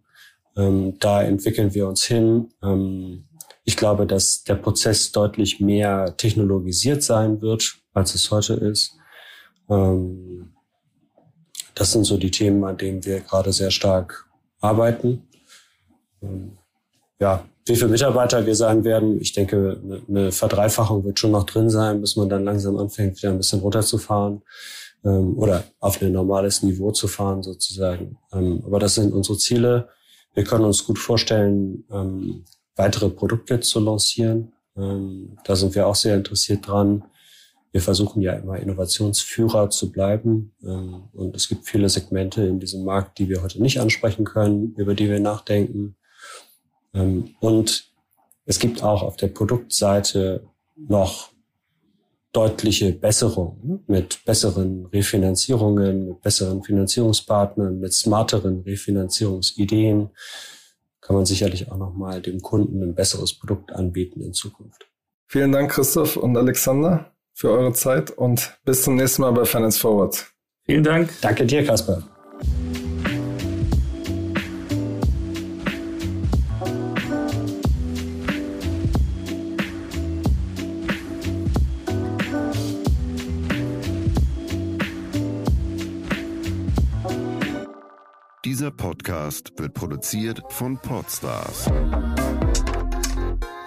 Ähm, 0.57 0.99
da 0.99 1.23
entwickeln 1.23 1.73
wir 1.73 1.87
uns 1.87 2.03
hin. 2.03 2.49
Ähm, 2.61 3.29
ich 3.63 3.77
glaube, 3.77 4.05
dass 4.05 4.43
der 4.43 4.55
Prozess 4.55 5.13
deutlich 5.13 5.61
mehr 5.61 6.17
technologisiert 6.17 7.01
sein 7.01 7.41
wird, 7.41 7.77
als 7.93 8.13
es 8.13 8.29
heute 8.29 8.55
ist. 8.55 8.91
Ähm, 9.69 10.56
das 11.77 11.91
sind 11.91 12.05
so 12.05 12.17
die 12.17 12.31
Themen, 12.31 12.63
an 12.63 12.77
denen 12.77 13.05
wir 13.05 13.19
gerade 13.19 13.53
sehr 13.53 13.69
stark 13.69 14.25
arbeiten. 14.59 15.27
Ähm, 16.23 16.57
ja, 17.19 17.45
wie 17.65 17.75
viele 17.75 17.89
Mitarbeiter 17.89 18.45
wir 18.45 18.55
sein 18.55 18.83
werden, 18.83 19.21
ich 19.21 19.33
denke, 19.33 19.79
eine 20.07 20.31
Verdreifachung 20.31 21.03
wird 21.03 21.19
schon 21.19 21.31
noch 21.31 21.43
drin 21.43 21.69
sein, 21.69 22.01
bis 22.01 22.15
man 22.15 22.29
dann 22.29 22.45
langsam 22.45 22.77
anfängt, 22.77 23.17
wieder 23.17 23.31
ein 23.31 23.37
bisschen 23.37 23.59
runterzufahren 23.59 24.41
ähm, 25.03 25.37
oder 25.37 25.65
auf 25.79 26.01
ein 26.01 26.11
normales 26.11 26.63
Niveau 26.63 26.91
zu 26.91 27.07
fahren 27.07 27.43
sozusagen. 27.43 28.17
Ähm, 28.33 28.63
aber 28.65 28.79
das 28.79 28.95
sind 28.95 29.13
unsere 29.13 29.37
Ziele. 29.37 29.89
Wir 30.33 30.43
können 30.43 30.65
uns 30.65 30.85
gut 30.85 30.99
vorstellen, 30.99 31.83
weitere 32.75 33.09
Produkte 33.09 33.59
zu 33.59 33.79
lancieren. 33.79 34.53
da 34.75 35.55
sind 35.55 35.73
wir 35.73 35.87
auch 35.87 35.95
sehr 35.95 36.15
interessiert 36.15 36.67
dran 36.67 37.05
wir 37.77 37.83
versuchen 37.83 38.23
ja 38.23 38.33
immer 38.33 38.57
Innovationsführer 38.57 39.69
zu 39.69 39.91
bleiben. 39.91 40.51
Ähm, 40.63 41.09
und 41.13 41.35
es 41.35 41.47
gibt 41.47 41.67
viele 41.67 41.89
Segmente 41.89 42.41
in 42.43 42.59
diesem 42.59 42.83
Markt, 42.83 43.19
die 43.19 43.29
wir 43.29 43.43
heute 43.43 43.61
nicht 43.61 43.79
ansprechen 43.79 44.25
können, 44.25 44.73
über 44.77 44.95
die 44.95 45.07
wir 45.07 45.19
nachdenken. 45.19 45.95
Ähm, 46.95 47.35
und 47.39 47.93
es 48.45 48.57
gibt 48.57 48.81
auch 48.81 49.03
auf 49.03 49.15
der 49.15 49.27
Produktseite 49.27 50.47
noch 50.75 51.29
deutliche 52.31 52.93
Besserungen 52.93 53.59
ne? 53.61 53.79
mit 53.85 54.25
besseren 54.25 54.87
Refinanzierungen, 54.87 56.07
mit 56.07 56.21
besseren 56.21 56.63
Finanzierungspartnern, 56.63 57.79
mit 57.79 57.93
smarteren 57.93 58.61
Refinanzierungsideen 58.61 60.09
kann 60.99 61.15
man 61.15 61.27
sicherlich 61.27 61.71
auch 61.71 61.77
nochmal 61.77 62.23
dem 62.23 62.41
Kunden 62.41 62.81
ein 62.81 62.95
besseres 62.95 63.37
Produkt 63.37 63.71
anbieten 63.71 64.19
in 64.19 64.33
Zukunft. 64.33 64.87
Vielen 65.27 65.51
Dank, 65.51 65.71
Christoph 65.71 66.17
und 66.17 66.35
Alexander 66.35 67.11
für 67.37 67.51
eure 67.51 67.71
Zeit 67.71 68.09
und 68.09 68.57
bis 68.65 68.81
zum 68.81 68.95
nächsten 68.95 69.21
Mal 69.21 69.31
bei 69.31 69.45
Finance 69.45 69.79
Forward. 69.79 70.25
Vielen 70.65 70.83
Dank. 70.83 71.11
Danke 71.21 71.45
dir, 71.45 71.63
Kasper. 71.63 72.01
Dieser 88.43 88.71
Podcast 88.71 89.53
wird 89.57 89.75
produziert 89.75 90.41
von 90.49 90.79
Podstars 90.79 91.69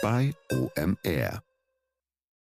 bei 0.02 0.32
OMR. 0.50 1.49